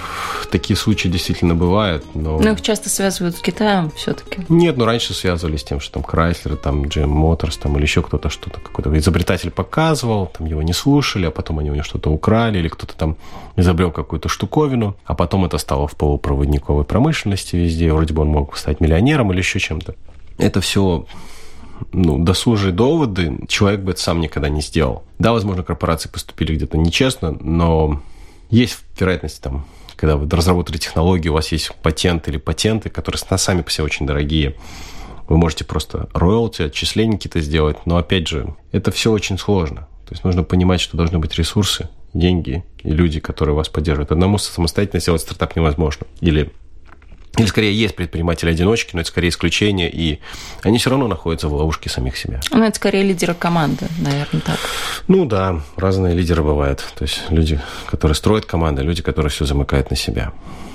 такие 0.55 0.77
случаи 0.77 1.09
действительно 1.09 1.53
бывают, 1.53 2.05
но... 2.15 2.39
Но 2.39 2.51
их 2.51 2.61
часто 2.61 2.89
связывают 2.89 3.35
с 3.35 3.41
Китаем 3.41 3.91
все-таки. 3.91 4.45
Нет, 4.47 4.77
ну 4.77 4.85
раньше 4.85 5.13
связывали 5.13 5.57
с 5.57 5.65
тем, 5.65 5.81
что 5.81 5.99
там 5.99 6.03
Chrysler, 6.03 6.55
там 6.55 6.83
GM 6.83 7.11
Motors, 7.11 7.59
там 7.61 7.75
или 7.75 7.83
еще 7.83 8.01
кто-то 8.01 8.29
что-то, 8.29 8.61
какой-то 8.61 8.97
изобретатель 8.97 9.51
показывал, 9.51 10.27
там 10.27 10.47
его 10.47 10.61
не 10.61 10.71
слушали, 10.71 11.25
а 11.25 11.31
потом 11.31 11.59
они 11.59 11.71
у 11.71 11.73
него 11.73 11.83
что-то 11.83 12.09
украли, 12.09 12.59
или 12.59 12.69
кто-то 12.69 12.95
там 12.95 13.17
изобрел 13.57 13.91
какую-то 13.91 14.29
штуковину, 14.29 14.95
а 15.03 15.13
потом 15.13 15.43
это 15.43 15.57
стало 15.57 15.89
в 15.89 15.97
полупроводниковой 15.97 16.85
промышленности 16.85 17.57
везде, 17.57 17.91
вроде 17.91 18.13
бы 18.13 18.21
он 18.21 18.29
мог 18.29 18.55
стать 18.55 18.79
миллионером 18.79 19.33
или 19.33 19.39
еще 19.39 19.59
чем-то. 19.59 19.95
Это 20.37 20.61
все 20.61 21.05
ну, 21.91 22.17
досужие 22.17 22.71
доводы, 22.71 23.39
человек 23.49 23.81
бы 23.81 23.91
это 23.91 23.99
сам 23.99 24.21
никогда 24.21 24.47
не 24.47 24.61
сделал. 24.61 25.03
Да, 25.19 25.33
возможно, 25.33 25.63
корпорации 25.63 26.07
поступили 26.07 26.55
где-то 26.55 26.77
нечестно, 26.77 27.35
но 27.41 28.01
есть 28.49 28.79
вероятность 28.97 29.41
там, 29.41 29.65
когда 29.95 30.17
вы 30.17 30.29
разработали 30.29 30.77
технологию, 30.77 31.33
у 31.33 31.35
вас 31.35 31.51
есть 31.51 31.71
патент 31.81 32.27
или 32.27 32.37
патенты, 32.37 32.89
которые 32.89 33.19
сами 33.37 33.61
по 33.61 33.71
себе 33.71 33.85
очень 33.85 34.05
дорогие. 34.05 34.55
Вы 35.27 35.37
можете 35.37 35.65
просто 35.65 36.07
роялти, 36.13 36.63
отчисления 36.63 37.17
какие-то 37.17 37.41
сделать, 37.41 37.85
но 37.85 37.97
опять 37.97 38.27
же, 38.27 38.55
это 38.71 38.91
все 38.91 39.11
очень 39.11 39.37
сложно. 39.37 39.87
То 40.05 40.11
есть 40.11 40.23
нужно 40.23 40.43
понимать, 40.43 40.81
что 40.81 40.97
должны 40.97 41.17
быть 41.17 41.35
ресурсы, 41.35 41.89
деньги 42.13 42.63
и 42.83 42.91
люди, 42.91 43.19
которые 43.19 43.55
вас 43.55 43.69
поддерживают. 43.69 44.11
Одному 44.11 44.37
самостоятельно 44.37 45.01
сделать 45.01 45.21
стартап 45.21 45.55
невозможно. 45.55 46.05
Или 46.21 46.51
или 47.37 47.45
скорее 47.45 47.73
есть 47.73 47.95
предприниматели-одиночки, 47.95 48.91
но 48.93 49.01
это 49.01 49.09
скорее 49.09 49.29
исключение, 49.29 49.91
и 49.91 50.19
они 50.63 50.77
все 50.77 50.89
равно 50.89 51.07
находятся 51.07 51.47
в 51.47 51.53
ловушке 51.53 51.89
самих 51.89 52.17
себя. 52.17 52.39
Ну, 52.51 52.63
это 52.63 52.75
скорее 52.75 53.03
лидеры 53.03 53.33
команды, 53.33 53.87
наверное, 53.99 54.41
так. 54.41 54.59
Ну 55.07 55.25
да, 55.25 55.61
разные 55.75 56.15
лидеры 56.15 56.43
бывают. 56.43 56.85
То 56.95 57.03
есть 57.03 57.23
люди, 57.29 57.59
которые 57.87 58.15
строят 58.15 58.45
команды, 58.45 58.83
люди, 58.83 59.01
которые 59.01 59.29
все 59.29 59.45
замыкают 59.45 59.89
на 59.89 59.95
себя. 59.95 60.31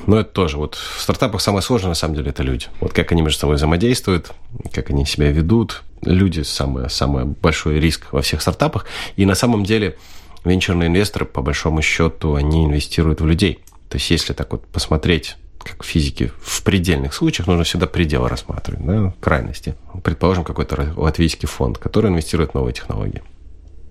Но 0.07 0.19
это 0.19 0.31
тоже. 0.31 0.57
Вот 0.57 0.75
в 0.75 1.01
стартапах 1.01 1.41
самое 1.41 1.63
сложное, 1.63 1.91
на 1.91 1.95
самом 1.95 2.15
деле, 2.15 2.31
это 2.31 2.43
люди. 2.43 2.67
Вот 2.81 2.93
как 2.93 3.13
они 3.13 3.23
между 3.23 3.39
собой 3.39 3.57
взаимодействуют, 3.57 4.33
как 4.73 4.91
они 4.91 5.07
себя 5.07 5.31
ведут. 5.31 5.83
Люди– 6.03 6.41
самый, 6.43 6.89
самый 6.89 7.27
большой 7.27 7.79
риск 7.79 8.07
во 8.13 8.23
всех 8.23 8.41
стартапах. 8.41 8.87
И 9.17 9.27
на 9.27 9.35
самом 9.35 9.65
деле 9.65 9.97
венчурные 10.45 10.89
инвесторы, 10.89 11.27
по 11.27 11.43
большому 11.43 11.83
счету, 11.83 12.35
они 12.35 12.65
инвестируют 12.65 13.21
в 13.21 13.27
людей. 13.27 13.59
То 13.89 13.97
есть 13.97 14.11
если 14.11 14.33
так 14.33 14.51
вот 14.53 14.67
посмотреть 14.67 15.37
как 15.65 15.83
в 15.83 15.87
физике, 15.87 16.33
в 16.41 16.63
предельных 16.63 17.15
случаях 17.15 17.47
нужно 17.47 17.65
всегда 17.65 17.87
пределы 17.87 18.29
рассматривать, 18.29 18.85
да, 18.85 19.15
крайности. 19.21 19.75
Предположим, 20.03 20.45
какой-то 20.45 20.93
латвийский 20.97 21.49
фонд, 21.49 21.79
который 21.79 22.11
инвестирует 22.11 22.53
в 22.53 22.55
новые 22.55 22.75
технологии. 22.75 23.23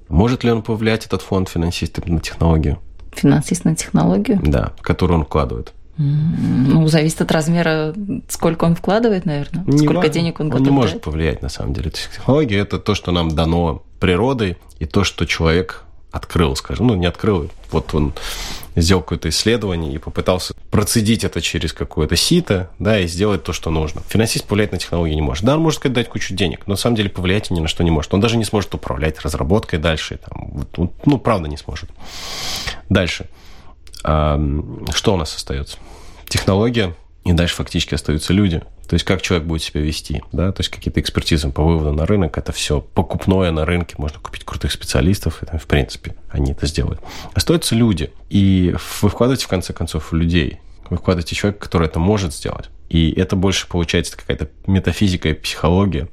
Может 0.07 0.43
ли 0.43 0.51
он 0.51 0.63
повлиять, 0.63 1.05
этот 1.05 1.21
фонд, 1.21 1.49
финансист, 1.49 2.03
на 2.05 2.19
технологию? 2.19 2.79
Финансист 3.13 3.65
на 3.65 3.75
технологию? 3.75 4.39
Да, 4.43 4.73
которую 4.81 5.19
он 5.19 5.25
вкладывает. 5.25 5.73
Ну, 5.97 6.87
зависит 6.87 7.21
от 7.21 7.31
размера, 7.31 7.93
сколько 8.29 8.63
он 8.63 8.75
вкладывает, 8.75 9.25
наверное, 9.25 9.65
не 9.65 9.79
сколько 9.79 9.95
важно. 9.95 10.13
денег 10.13 10.39
он, 10.39 10.47
готов 10.47 10.61
Он 10.61 10.73
не 10.73 10.73
может 10.73 11.01
повлиять, 11.01 11.41
на 11.41 11.49
самом 11.49 11.73
деле. 11.73 11.91
Технология– 11.91 12.57
это 12.59 12.79
то, 12.79 12.95
что 12.95 13.11
нам 13.11 13.35
дано 13.35 13.83
природой, 13.99 14.57
и 14.79 14.85
то, 14.85 15.03
что 15.03 15.25
человек 15.25 15.83
открыл, 16.11 16.55
скажем, 16.55 16.87
ну, 16.87 16.95
не 16.95 17.05
открыл, 17.05 17.49
вот 17.71 17.93
он 17.93 18.13
сделал 18.75 19.01
какое-то 19.01 19.29
исследование 19.29 19.93
и 19.93 19.97
попытался 19.97 20.53
процедить 20.71 21.23
это 21.23 21.41
через 21.41 21.73
какое-то 21.73 22.15
сито, 22.15 22.69
да, 22.79 22.99
и 22.99 23.07
сделать 23.07 23.43
то, 23.43 23.53
что 23.53 23.69
нужно. 23.69 24.01
Финансист 24.07 24.45
повлиять 24.45 24.71
на 24.71 24.77
технологии 24.77 25.13
не 25.13 25.21
может. 25.21 25.43
Да, 25.43 25.55
он 25.55 25.61
может 25.61 25.79
сказать, 25.79 25.93
дать 25.93 26.09
кучу 26.09 26.33
денег, 26.33 26.65
но 26.65 26.73
на 26.73 26.77
самом 26.77 26.95
деле 26.95 27.09
повлиять 27.09 27.51
ни 27.51 27.59
на 27.59 27.67
что 27.67 27.83
не 27.83 27.91
может. 27.91 28.13
Он 28.13 28.21
даже 28.21 28.37
не 28.37 28.45
сможет 28.45 28.73
управлять 28.73 29.19
разработкой 29.21 29.79
дальше. 29.79 30.17
Там, 30.17 30.49
вот, 30.51 30.91
ну, 31.05 31.17
правда, 31.17 31.47
не 31.47 31.57
сможет. 31.57 31.89
Дальше. 32.89 33.25
А, 34.03 34.39
что 34.93 35.13
у 35.13 35.17
нас 35.17 35.35
остается? 35.35 35.77
Технология, 36.27 36.95
и 37.25 37.33
дальше 37.33 37.55
фактически 37.55 37.93
остаются 37.93 38.33
люди. 38.33 38.61
То 38.87 38.95
есть 38.95 39.05
как 39.05 39.21
человек 39.21 39.47
будет 39.47 39.61
себя 39.61 39.81
вести, 39.81 40.23
да, 40.31 40.51
то 40.51 40.61
есть 40.61 40.69
какие-то 40.69 40.99
экспертизы 40.99 41.49
по 41.49 41.63
выводу 41.63 41.93
на 41.93 42.05
рынок, 42.05 42.37
это 42.37 42.51
все 42.51 42.81
покупное 42.81 43.51
на 43.51 43.65
рынке, 43.65 43.95
можно 43.97 44.19
купить 44.19 44.45
крутых 44.45 44.71
специалистов, 44.71 45.43
и, 45.43 45.57
в 45.57 45.67
принципе, 45.67 46.15
они 46.29 46.53
это 46.53 46.65
сделают. 46.65 46.99
Остаются 47.33 47.75
люди, 47.75 48.11
и 48.29 48.75
вы 49.01 49.09
вкладываете, 49.09 49.45
в 49.45 49.49
конце 49.49 49.73
концов, 49.73 50.11
в 50.11 50.15
людей, 50.15 50.59
вы 50.89 50.97
вкладываете 50.97 51.35
человека, 51.35 51.61
который 51.61 51.87
это 51.87 51.99
может 51.99 52.33
сделать. 52.33 52.69
И 52.89 53.11
это 53.11 53.35
больше 53.35 53.67
получается 53.67 54.17
какая-то 54.17 54.49
метафизика 54.65 55.29
и 55.29 55.33
психология, 55.33 56.07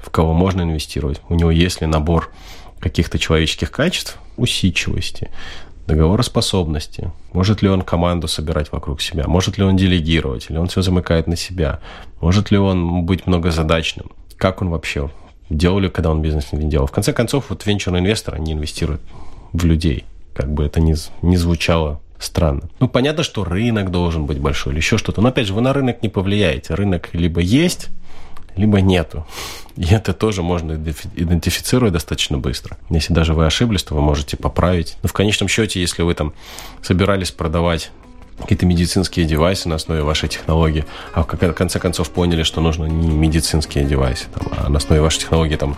в 0.00 0.10
кого 0.10 0.32
можно 0.32 0.62
инвестировать. 0.62 1.20
У 1.28 1.34
него 1.34 1.50
есть 1.50 1.80
ли 1.80 1.88
набор 1.88 2.32
каких-то 2.78 3.18
человеческих 3.18 3.72
качеств, 3.72 4.18
усидчивости, 4.36 5.30
договороспособности. 5.86 7.10
Может 7.32 7.62
ли 7.62 7.68
он 7.68 7.82
команду 7.82 8.28
собирать 8.28 8.72
вокруг 8.72 9.00
себя? 9.00 9.26
Может 9.26 9.58
ли 9.58 9.64
он 9.64 9.76
делегировать? 9.76 10.46
Или 10.48 10.58
он 10.58 10.68
все 10.68 10.82
замыкает 10.82 11.26
на 11.26 11.36
себя? 11.36 11.80
Может 12.20 12.50
ли 12.50 12.58
он 12.58 13.02
быть 13.04 13.26
многозадачным? 13.26 14.10
Как 14.36 14.62
он 14.62 14.70
вообще? 14.70 15.10
Делал 15.50 15.90
когда 15.90 16.10
он 16.10 16.22
бизнес 16.22 16.52
не 16.52 16.68
делал? 16.68 16.86
В 16.86 16.92
конце 16.92 17.12
концов, 17.12 17.46
вот 17.50 17.66
венчурный 17.66 18.00
инвестор, 18.00 18.34
они 18.36 18.52
инвестируют 18.52 19.02
в 19.52 19.64
людей. 19.64 20.04
Как 20.34 20.50
бы 20.50 20.64
это 20.64 20.80
ни, 20.80 20.94
ни 21.20 21.36
звучало 21.36 22.00
странно. 22.18 22.62
Ну, 22.80 22.88
понятно, 22.88 23.22
что 23.22 23.44
рынок 23.44 23.90
должен 23.90 24.26
быть 24.26 24.38
большой 24.38 24.72
или 24.72 24.78
еще 24.80 24.96
что-то. 24.96 25.20
Но, 25.20 25.28
опять 25.28 25.46
же, 25.46 25.54
вы 25.54 25.60
на 25.60 25.72
рынок 25.72 26.02
не 26.02 26.08
повлияете. 26.08 26.74
Рынок 26.74 27.10
либо 27.12 27.40
есть, 27.40 27.88
либо 28.56 28.80
нету. 28.80 29.26
И 29.76 29.86
это 29.86 30.12
тоже 30.12 30.42
можно 30.42 30.72
идентифицировать 30.74 31.92
достаточно 31.92 32.38
быстро. 32.38 32.76
Если 32.90 33.14
даже 33.14 33.32
вы 33.34 33.46
ошиблись, 33.46 33.82
то 33.82 33.94
вы 33.94 34.02
можете 34.02 34.36
поправить. 34.36 34.96
Но 35.02 35.08
в 35.08 35.12
конечном 35.12 35.48
счете, 35.48 35.80
если 35.80 36.02
вы 36.02 36.14
там 36.14 36.34
собирались 36.82 37.30
продавать 37.30 37.90
какие-то 38.38 38.66
медицинские 38.66 39.24
девайсы 39.24 39.68
на 39.68 39.76
основе 39.76 40.02
вашей 40.02 40.28
технологии, 40.28 40.84
а 41.14 41.22
в 41.22 41.26
конце 41.26 41.78
концов 41.78 42.10
поняли, 42.10 42.42
что 42.42 42.60
нужно 42.60 42.86
не 42.86 43.08
медицинские 43.08 43.84
девайсы, 43.84 44.26
там, 44.34 44.48
а 44.56 44.68
на 44.68 44.78
основе 44.78 45.00
вашей 45.00 45.20
технологии 45.20 45.56
там 45.56 45.76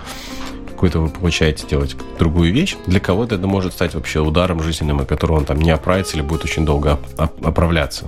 какую-то 0.69 1.01
вы 1.01 1.09
получаете 1.09 1.67
делать 1.69 1.95
другую 2.19 2.53
вещь, 2.53 2.77
для 2.87 3.01
кого-то 3.01 3.37
это 3.37 3.47
может 3.47 3.75
стать 3.75 3.95
вообще 3.95 4.21
ударом 4.21 4.63
жизненным, 4.63 5.01
от 5.01 5.09
которого 5.09 5.39
он 5.39 5.45
там 5.45 5.61
не 5.61 5.71
оправится 5.71 6.17
или 6.17 6.23
будет 6.23 6.45
очень 6.45 6.65
долго 6.65 6.99
оправляться. 7.17 8.07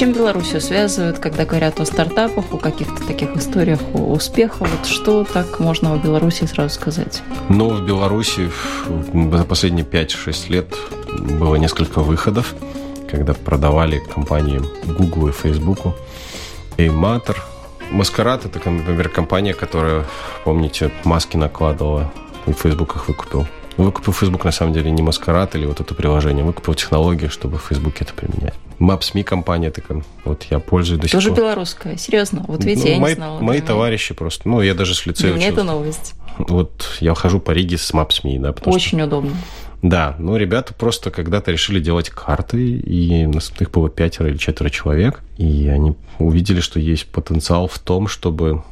Чем 0.00 0.14
Белоруссию 0.14 0.62
связывают, 0.62 1.18
когда 1.18 1.44
говорят 1.44 1.78
о 1.78 1.84
стартапах, 1.84 2.46
о 2.54 2.56
каких-то 2.56 3.06
таких 3.06 3.36
историях 3.36 3.80
о 3.92 4.12
успехах? 4.12 4.60
Вот 4.60 4.86
что 4.86 5.24
так 5.24 5.60
можно 5.60 5.92
о 5.92 5.98
Беларуси 5.98 6.46
сразу 6.46 6.74
сказать? 6.74 7.22
Ну, 7.50 7.68
в 7.68 7.84
Беларуси 7.84 8.50
за 9.12 9.44
последние 9.44 9.84
5-6 9.84 10.48
лет 10.48 10.74
было 11.38 11.56
несколько 11.56 11.98
выходов, 11.98 12.54
когда 13.10 13.34
продавали 13.34 13.98
компании 13.98 14.62
Google 14.86 15.28
и 15.28 15.32
Facebook. 15.32 15.94
Matter, 16.78 17.36
Маскарад 17.90 18.46
это, 18.46 18.70
например, 18.70 19.10
компания, 19.10 19.52
которая, 19.52 20.06
помните, 20.44 20.90
маски 21.04 21.36
накладывала 21.36 22.10
и 22.46 22.52
Facebook 22.54 22.96
их 22.96 23.06
выкупил. 23.06 23.46
Выкупил 23.76 24.12
Facebook 24.12 24.44
на 24.44 24.52
самом 24.52 24.72
деле 24.72 24.90
не 24.90 25.02
Маскарад 25.02 25.54
или 25.54 25.64
вот 25.66 25.80
это 25.80 25.94
приложение, 25.94 26.44
выкупил 26.44 26.74
технологию, 26.74 27.30
чтобы 27.30 27.58
в 27.58 27.62
Facebook 27.62 28.00
это 28.00 28.12
применять. 28.12 28.54
Maps.me 28.78 29.22
компания 29.24 29.70
такая, 29.70 30.02
вот 30.24 30.44
я 30.50 30.58
пользуюсь 30.58 31.00
до 31.00 31.08
сих 31.08 31.12
Тоже 31.12 31.30
белорусская, 31.30 31.96
серьезно. 31.96 32.44
Вот 32.48 32.64
видите, 32.64 32.88
ну, 32.88 32.94
я 32.94 33.00
мои, 33.00 33.10
не 33.10 33.16
знала. 33.16 33.40
Мои 33.40 33.60
товарищи 33.60 34.14
просто, 34.14 34.48
ну, 34.48 34.62
я 34.62 34.74
даже 34.74 34.94
с 34.94 35.04
лицея 35.06 35.32
Для 35.32 35.38
меня 35.38 35.48
это 35.48 35.64
новость. 35.64 36.14
Вот 36.38 36.96
я 37.00 37.14
хожу 37.14 37.40
по 37.40 37.50
Риге 37.50 37.76
с 37.76 37.92
Maps.me, 37.92 38.38
да, 38.38 38.52
потому 38.52 38.74
Очень 38.74 38.98
что... 38.98 39.06
удобно. 39.06 39.32
Да, 39.82 40.14
ну, 40.18 40.36
ребята 40.36 40.74
просто 40.74 41.10
когда-то 41.10 41.50
решили 41.50 41.80
делать 41.80 42.10
карты, 42.10 42.62
и 42.62 43.22
их 43.24 43.70
было 43.70 43.88
пятеро 43.88 44.28
или 44.28 44.36
четверо 44.36 44.68
человек, 44.68 45.20
и 45.38 45.68
они 45.68 45.94
увидели, 46.18 46.60
что 46.60 46.78
есть 46.78 47.06
потенциал 47.06 47.66
в 47.66 47.78
том, 47.78 48.06
чтобы 48.06 48.62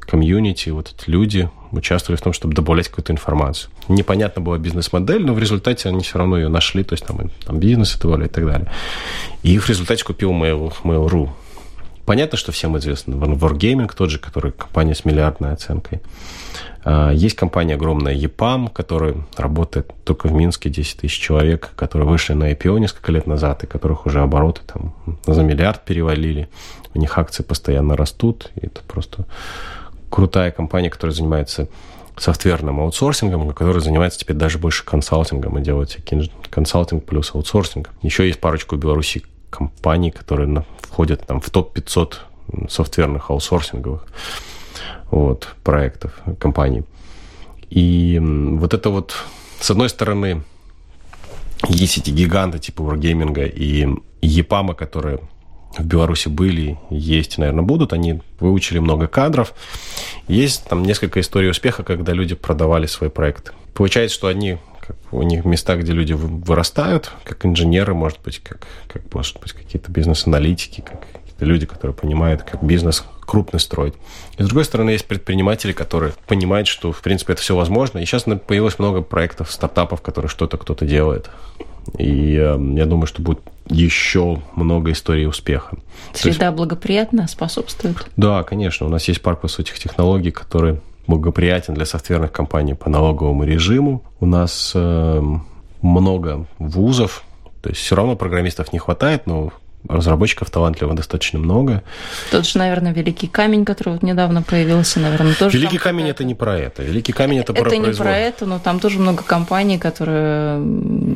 комьюнити, 0.00 0.70
вот 0.70 0.92
эти 0.96 1.10
люди 1.10 1.50
участвовали 1.78 2.18
в 2.18 2.22
том, 2.22 2.32
чтобы 2.32 2.54
добавлять 2.54 2.88
какую-то 2.88 3.12
информацию. 3.12 3.70
Непонятна 3.88 4.42
была 4.42 4.58
бизнес-модель, 4.58 5.24
но 5.24 5.34
в 5.34 5.38
результате 5.38 5.88
они 5.88 6.02
все 6.02 6.18
равно 6.18 6.38
ее 6.38 6.48
нашли, 6.48 6.84
то 6.84 6.94
есть 6.94 7.06
там, 7.06 7.30
там 7.44 7.58
бизнес 7.58 7.98
добавляли 7.98 8.28
и 8.28 8.32
так 8.32 8.46
далее. 8.46 8.70
И 9.42 9.58
в 9.58 9.68
результате 9.68 10.04
купил 10.04 10.32
Mail, 10.32 10.72
Mail.ru. 10.82 11.30
Понятно, 12.06 12.38
что 12.38 12.52
всем 12.52 12.78
известно 12.78 13.14
Wargaming, 13.14 13.90
тот 13.94 14.10
же, 14.10 14.20
который 14.20 14.52
компания 14.52 14.94
с 14.94 15.04
миллиардной 15.04 15.52
оценкой. 15.52 16.00
А, 16.84 17.10
есть 17.10 17.34
компания 17.34 17.74
огромная 17.74 18.14
EPAM, 18.14 18.72
которая 18.72 19.16
работает 19.36 19.92
только 20.04 20.28
в 20.28 20.32
Минске, 20.32 20.70
10 20.70 21.00
тысяч 21.00 21.18
человек, 21.18 21.72
которые 21.74 22.08
вышли 22.08 22.34
на 22.34 22.52
IPO 22.52 22.78
несколько 22.78 23.10
лет 23.10 23.26
назад, 23.26 23.64
и 23.64 23.66
которых 23.66 24.06
уже 24.06 24.20
обороты 24.20 24.60
там 24.72 24.94
за 25.26 25.42
миллиард 25.42 25.84
перевалили. 25.84 26.48
У 26.94 27.00
них 27.00 27.18
акции 27.18 27.42
постоянно 27.42 27.96
растут, 27.96 28.52
и 28.54 28.66
это 28.66 28.82
просто 28.86 29.26
крутая 30.10 30.50
компания, 30.50 30.90
которая 30.90 31.14
занимается 31.14 31.68
софтверным 32.16 32.80
аутсорсингом, 32.80 33.52
которая 33.52 33.80
занимается 33.80 34.18
теперь 34.18 34.36
даже 34.36 34.58
больше 34.58 34.84
консалтингом 34.84 35.58
и 35.58 35.62
делает 35.62 35.98
консалтинг 36.50 37.04
плюс 37.04 37.34
аутсорсинг. 37.34 37.90
Еще 38.02 38.26
есть 38.26 38.40
парочку 38.40 38.76
в 38.76 38.78
Беларуси 38.78 39.22
компаний, 39.50 40.10
которые 40.10 40.64
входят 40.80 41.26
там, 41.26 41.40
в 41.40 41.50
топ-500 41.50 42.14
софтверных 42.68 43.30
аутсорсинговых 43.30 44.06
вот, 45.10 45.54
проектов, 45.62 46.12
компаний. 46.38 46.84
И 47.70 48.18
вот 48.22 48.74
это 48.74 48.90
вот, 48.90 49.14
с 49.60 49.70
одной 49.70 49.88
стороны, 49.88 50.42
есть 51.68 51.98
эти 51.98 52.10
гиганты 52.10 52.58
типа 52.58 52.82
Wargaming 52.82 53.48
и 53.48 53.88
Епама, 54.22 54.74
которые 54.74 55.20
в 55.82 55.86
Беларуси 55.86 56.28
были, 56.28 56.78
есть, 56.90 57.38
наверное, 57.38 57.62
будут. 57.62 57.92
Они 57.92 58.20
выучили 58.40 58.78
много 58.78 59.06
кадров. 59.06 59.54
Есть 60.28 60.64
там 60.68 60.82
несколько 60.82 61.20
историй 61.20 61.50
успеха, 61.50 61.82
когда 61.82 62.12
люди 62.12 62.34
продавали 62.34 62.86
свои 62.86 63.10
проекты. 63.10 63.52
Получается, 63.74 64.14
что 64.14 64.28
они 64.28 64.58
как, 64.80 64.96
у 65.12 65.22
них 65.22 65.44
места, 65.44 65.76
где 65.76 65.92
люди 65.92 66.12
вырастают, 66.12 67.12
как 67.24 67.44
инженеры, 67.44 67.94
может 67.94 68.20
быть, 68.22 68.38
как, 68.38 68.66
как 68.88 69.02
может 69.14 69.40
быть, 69.40 69.52
какие-то 69.52 69.90
бизнес-аналитики, 69.90 70.80
как 70.80 71.00
какие-то 71.00 71.44
люди, 71.44 71.66
которые 71.66 71.94
понимают, 71.94 72.42
как 72.42 72.62
бизнес 72.62 73.04
крупный 73.26 73.60
строить. 73.60 73.94
И 74.38 74.42
с 74.42 74.46
другой 74.46 74.64
стороны, 74.64 74.90
есть 74.90 75.06
предприниматели, 75.06 75.72
которые 75.72 76.14
понимают, 76.26 76.68
что, 76.68 76.92
в 76.92 77.02
принципе, 77.02 77.34
это 77.34 77.42
все 77.42 77.56
возможно. 77.56 77.98
И 77.98 78.04
сейчас 78.06 78.22
появилось 78.22 78.78
много 78.78 79.02
проектов, 79.02 79.50
стартапов, 79.50 80.00
которые 80.00 80.30
что-то 80.30 80.56
кто-то 80.56 80.86
делает. 80.86 81.28
И 81.98 82.36
э, 82.36 82.58
я 82.76 82.86
думаю, 82.86 83.06
что 83.06 83.22
будет 83.22 83.40
еще 83.68 84.42
много 84.54 84.92
историй 84.92 85.26
успеха. 85.26 85.76
Среда 86.12 86.46
есть, 86.46 86.56
благоприятно 86.56 87.26
способствует? 87.26 87.96
Да, 88.16 88.42
конечно. 88.42 88.86
У 88.86 88.88
нас 88.88 89.06
есть 89.08 89.22
парк 89.22 89.42
высоких 89.42 89.78
технологий, 89.78 90.30
который 90.30 90.80
благоприятен 91.06 91.74
для 91.74 91.86
софтверных 91.86 92.32
компаний 92.32 92.74
по 92.74 92.90
налоговому 92.90 93.44
режиму. 93.44 94.02
У 94.20 94.26
нас 94.26 94.72
э, 94.74 95.22
много 95.82 96.46
вузов, 96.58 97.24
то 97.62 97.70
есть 97.70 97.80
все 97.80 97.96
равно 97.96 98.16
программистов 98.16 98.72
не 98.72 98.78
хватает, 98.78 99.26
но 99.26 99.52
разработчиков 99.88 100.50
талантливых 100.50 100.96
достаточно 100.96 101.38
много. 101.38 101.82
Тот 102.30 102.46
же, 102.46 102.58
наверное, 102.58 102.92
Великий 102.92 103.26
камень, 103.26 103.64
который 103.64 103.94
вот 103.94 104.02
недавно 104.02 104.42
появился, 104.42 105.00
наверное, 105.00 105.34
тоже. 105.34 105.56
Великий 105.56 105.78
камень 105.78 106.08
это 106.08 106.24
не 106.24 106.34
про 106.34 106.58
это. 106.58 106.82
Великий 106.82 107.12
камень 107.12 107.38
это, 107.38 107.52
это 107.52 107.62
про 107.62 107.68
Это 107.68 107.78
не 107.78 107.94
про 107.94 108.16
это, 108.16 108.46
но 108.46 108.58
там 108.58 108.80
тоже 108.80 108.98
много 108.98 109.22
компаний, 109.22 109.78
которые 109.78 110.58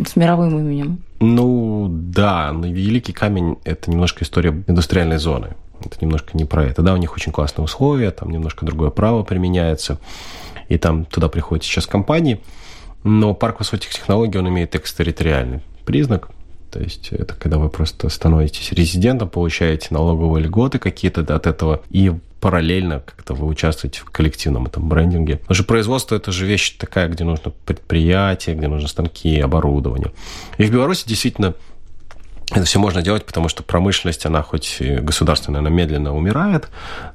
с 0.07 0.17
мировым 0.17 0.59
именем. 0.59 0.99
Ну 1.21 1.89
да, 1.91 2.53
но 2.53 2.67
Великий 2.67 3.13
камень 3.13 3.59
это 3.65 3.91
немножко 3.91 4.25
история 4.25 4.51
индустриальной 4.67 5.19
зоны. 5.19 5.49
Это 5.85 5.97
немножко 6.01 6.31
не 6.35 6.45
про 6.45 6.65
это. 6.65 6.83
Да, 6.83 6.95
у 6.95 6.97
них 6.97 7.15
очень 7.15 7.33
классные 7.33 7.65
условия, 7.65 8.11
там 8.11 8.31
немножко 8.31 8.67
другое 8.67 8.91
право 8.91 9.23
применяется, 9.23 9.99
и 10.69 10.77
там 10.79 11.05
туда 11.05 11.29
приходят 11.29 11.65
сейчас 11.65 11.87
компании. 11.87 12.41
Но 13.03 13.33
парк 13.33 13.61
высоких 13.61 13.91
технологий, 13.91 14.39
он 14.39 14.49
имеет 14.49 14.75
экстерриториальный 14.75 15.61
признак– 15.85 16.29
то 16.71 16.81
есть 16.81 17.09
это 17.13 17.35
когда 17.35 17.59
вы 17.59 17.69
просто 17.69 18.09
становитесь 18.09 18.73
резидентом, 18.73 19.29
получаете 19.29 19.89
налоговые 19.91 20.45
льготы 20.45 20.79
какие-то 20.79 21.23
от 21.35 21.47
этого, 21.47 21.83
и 21.91 22.13
параллельно 22.41 23.01
как-то 23.01 23.35
вы 23.35 23.47
участвуете 23.47 24.01
в 24.01 24.05
коллективном 24.07 24.67
этом 24.67 24.89
брендинге. 24.89 25.37
Потому 25.37 25.55
что 25.55 25.65
производство– 25.65 26.15
это 26.17 26.33
же 26.33 26.47
вещь 26.47 26.77
такая, 26.79 27.09
где 27.09 27.25
нужно 27.25 27.53
предприятие, 27.67 28.57
где 28.57 28.67
нужны 28.67 28.89
станки, 28.89 29.39
оборудование. 29.39 30.13
И 30.57 30.65
в 30.65 30.71
Беларуси 30.73 31.07
действительно 31.07 31.55
это 32.51 32.65
все 32.65 32.79
можно 32.79 33.03
делать, 33.03 33.27
потому 33.27 33.49
что 33.49 33.63
промышленность, 33.63 34.27
она 34.27 34.43
хоть 34.43 34.81
государственная, 34.81 35.61
она 35.61 35.71
медленно 35.71 36.17
умирает, 36.17 36.69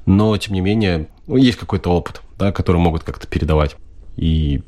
но, 0.06 0.36
тем 0.38 0.54
не 0.54 0.60
менее, 0.60 1.08
ну, 1.26 1.36
есть 1.36 1.58
какой-то 1.58 1.90
опыт, 1.90 2.22
да, 2.38 2.52
который 2.52 2.80
могут 2.80 3.02
как-то 3.02 3.26
передавать. 3.26 3.76
И 4.16 4.62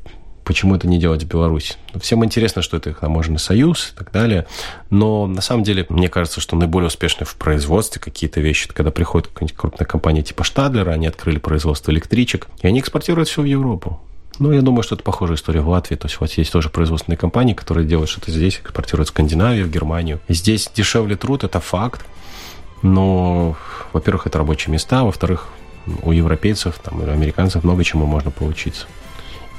почему 0.49 0.73
это 0.73 0.87
не 0.87 0.97
делать 0.97 1.21
в 1.23 1.27
Беларуси. 1.27 1.75
Всем 2.01 2.25
интересно, 2.25 2.63
что 2.63 2.75
это 2.75 2.91
таможенный 2.91 3.37
союз 3.37 3.91
и 3.93 3.95
так 3.95 4.11
далее, 4.11 4.47
но 4.89 5.27
на 5.27 5.41
самом 5.41 5.63
деле 5.63 5.85
мне 5.89 6.09
кажется, 6.09 6.41
что 6.41 6.55
наиболее 6.55 6.87
успешны 6.87 7.23
в 7.23 7.35
производстве 7.35 8.01
какие-то 8.01 8.41
вещи, 8.41 8.67
когда 8.67 8.89
приходит 8.89 9.27
какая-нибудь 9.27 9.55
крупная 9.55 9.85
компания 9.85 10.23
типа 10.23 10.43
Штадлера, 10.43 10.89
они 10.89 11.05
открыли 11.05 11.37
производство 11.37 11.91
электричек, 11.91 12.47
и 12.63 12.67
они 12.67 12.79
экспортируют 12.79 13.29
все 13.29 13.43
в 13.43 13.45
Европу. 13.45 14.01
Ну, 14.39 14.51
я 14.51 14.63
думаю, 14.63 14.81
что 14.81 14.95
это 14.95 15.03
похожая 15.03 15.37
история 15.37 15.61
в 15.61 15.69
Латвии. 15.69 15.95
То 15.95 16.07
есть 16.07 16.19
вот 16.19 16.31
есть 16.31 16.51
тоже 16.51 16.69
производственные 16.69 17.17
компании, 17.17 17.53
которые 17.53 17.85
делают 17.85 18.09
что-то 18.09 18.31
здесь, 18.31 18.59
экспортируют 18.59 19.09
в 19.09 19.11
Скандинавию, 19.11 19.67
в 19.67 19.69
Германию. 19.69 20.19
Здесь 20.29 20.71
дешевле 20.73 21.15
труд, 21.15 21.43
это 21.43 21.59
факт. 21.59 22.03
Но, 22.81 23.55
во-первых, 23.93 24.25
это 24.25 24.39
рабочие 24.39 24.73
места, 24.73 25.03
во-вторых, 25.03 25.47
у 26.01 26.11
европейцев 26.11 26.79
там, 26.81 27.03
или 27.03 27.11
американцев 27.11 27.63
много 27.63 27.83
чему 27.83 28.07
можно 28.07 28.31
получиться. 28.31 28.87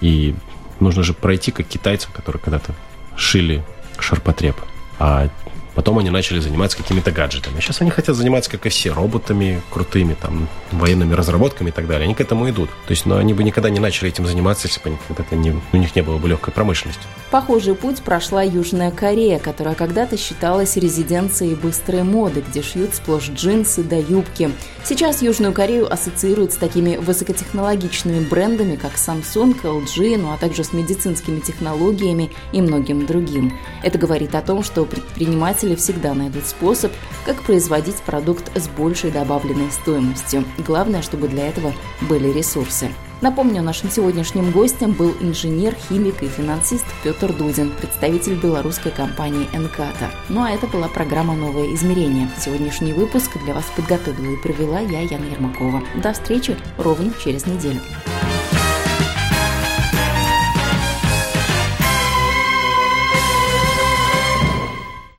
И 0.00 0.34
нужно 0.80 1.02
же 1.02 1.14
пройти 1.14 1.50
как 1.50 1.66
китайцам, 1.66 2.12
которые 2.12 2.40
когда-то 2.42 2.74
шили 3.16 3.64
шарпотреб. 3.98 4.56
А 4.98 5.28
Потом 5.74 5.98
они 5.98 6.10
начали 6.10 6.40
заниматься 6.40 6.76
какими-то 6.76 7.12
гаджетами. 7.12 7.60
Сейчас 7.60 7.80
они 7.80 7.90
хотят 7.90 8.16
заниматься, 8.16 8.50
как 8.50 8.66
и 8.66 8.68
все, 8.68 8.92
роботами 8.92 9.62
крутыми, 9.70 10.14
там, 10.20 10.48
военными 10.72 11.14
разработками 11.14 11.68
и 11.70 11.72
так 11.72 11.86
далее. 11.86 12.04
Они 12.04 12.14
к 12.14 12.20
этому 12.20 12.48
идут. 12.50 12.70
То 12.86 12.90
есть, 12.90 13.06
но 13.06 13.14
ну, 13.14 13.20
они 13.20 13.34
бы 13.34 13.44
никогда 13.44 13.70
не 13.70 13.80
начали 13.80 14.08
этим 14.08 14.26
заниматься, 14.26 14.68
если 14.68 14.80
бы 14.80 14.96
это 15.16 15.36
не, 15.36 15.54
у 15.72 15.76
них 15.76 15.94
не 15.94 16.02
было 16.02 16.18
бы 16.18 16.28
легкой 16.28 16.52
промышленности. 16.52 17.02
Похожий 17.30 17.74
путь 17.74 18.02
прошла 18.02 18.42
Южная 18.42 18.90
Корея, 18.90 19.38
которая 19.38 19.74
когда-то 19.74 20.16
считалась 20.16 20.76
резиденцией 20.76 21.54
быстрой 21.54 22.02
моды, 22.02 22.42
где 22.46 22.62
шьют 22.62 22.94
сплошь 22.94 23.30
джинсы 23.30 23.82
да 23.82 23.96
юбки. 23.96 24.50
Сейчас 24.84 25.22
Южную 25.22 25.52
Корею 25.52 25.92
ассоциируют 25.92 26.52
с 26.52 26.56
такими 26.56 26.96
высокотехнологичными 26.96 28.20
брендами, 28.24 28.76
как 28.76 28.94
Samsung, 28.94 29.60
LG, 29.62 30.18
ну 30.18 30.32
а 30.32 30.38
также 30.38 30.64
с 30.64 30.72
медицинскими 30.72 31.40
технологиями 31.40 32.30
и 32.52 32.60
многим 32.60 33.06
другим. 33.06 33.56
Это 33.82 33.98
говорит 33.98 34.34
о 34.34 34.42
том, 34.42 34.64
что 34.64 34.84
предприниматели 34.84 35.59
предприниматели 35.60 35.74
всегда 35.74 36.14
найдут 36.14 36.46
способ, 36.46 36.92
как 37.24 37.42
производить 37.42 37.96
продукт 37.96 38.50
с 38.56 38.68
большей 38.68 39.10
добавленной 39.10 39.70
стоимостью. 39.70 40.44
Главное, 40.58 41.02
чтобы 41.02 41.28
для 41.28 41.48
этого 41.48 41.72
были 42.02 42.32
ресурсы. 42.32 42.90
Напомню, 43.20 43.62
нашим 43.62 43.90
сегодняшним 43.90 44.50
гостем 44.50 44.92
был 44.92 45.14
инженер, 45.20 45.76
химик 45.88 46.22
и 46.22 46.28
финансист 46.28 46.86
Петр 47.04 47.34
Дудин, 47.34 47.70
представитель 47.78 48.34
белорусской 48.34 48.92
компании 48.92 49.46
«Энката». 49.52 50.10
Ну 50.30 50.42
а 50.42 50.50
это 50.50 50.66
была 50.66 50.88
программа 50.88 51.34
«Новое 51.34 51.74
измерение». 51.74 52.30
Сегодняшний 52.38 52.94
выпуск 52.94 53.30
для 53.44 53.52
вас 53.52 53.66
подготовила 53.76 54.32
и 54.32 54.42
провела 54.42 54.80
я, 54.80 55.02
Яна 55.02 55.26
Ермакова. 55.26 55.82
До 56.02 56.14
встречи 56.14 56.56
ровно 56.78 57.12
через 57.22 57.44
неделю. 57.44 57.80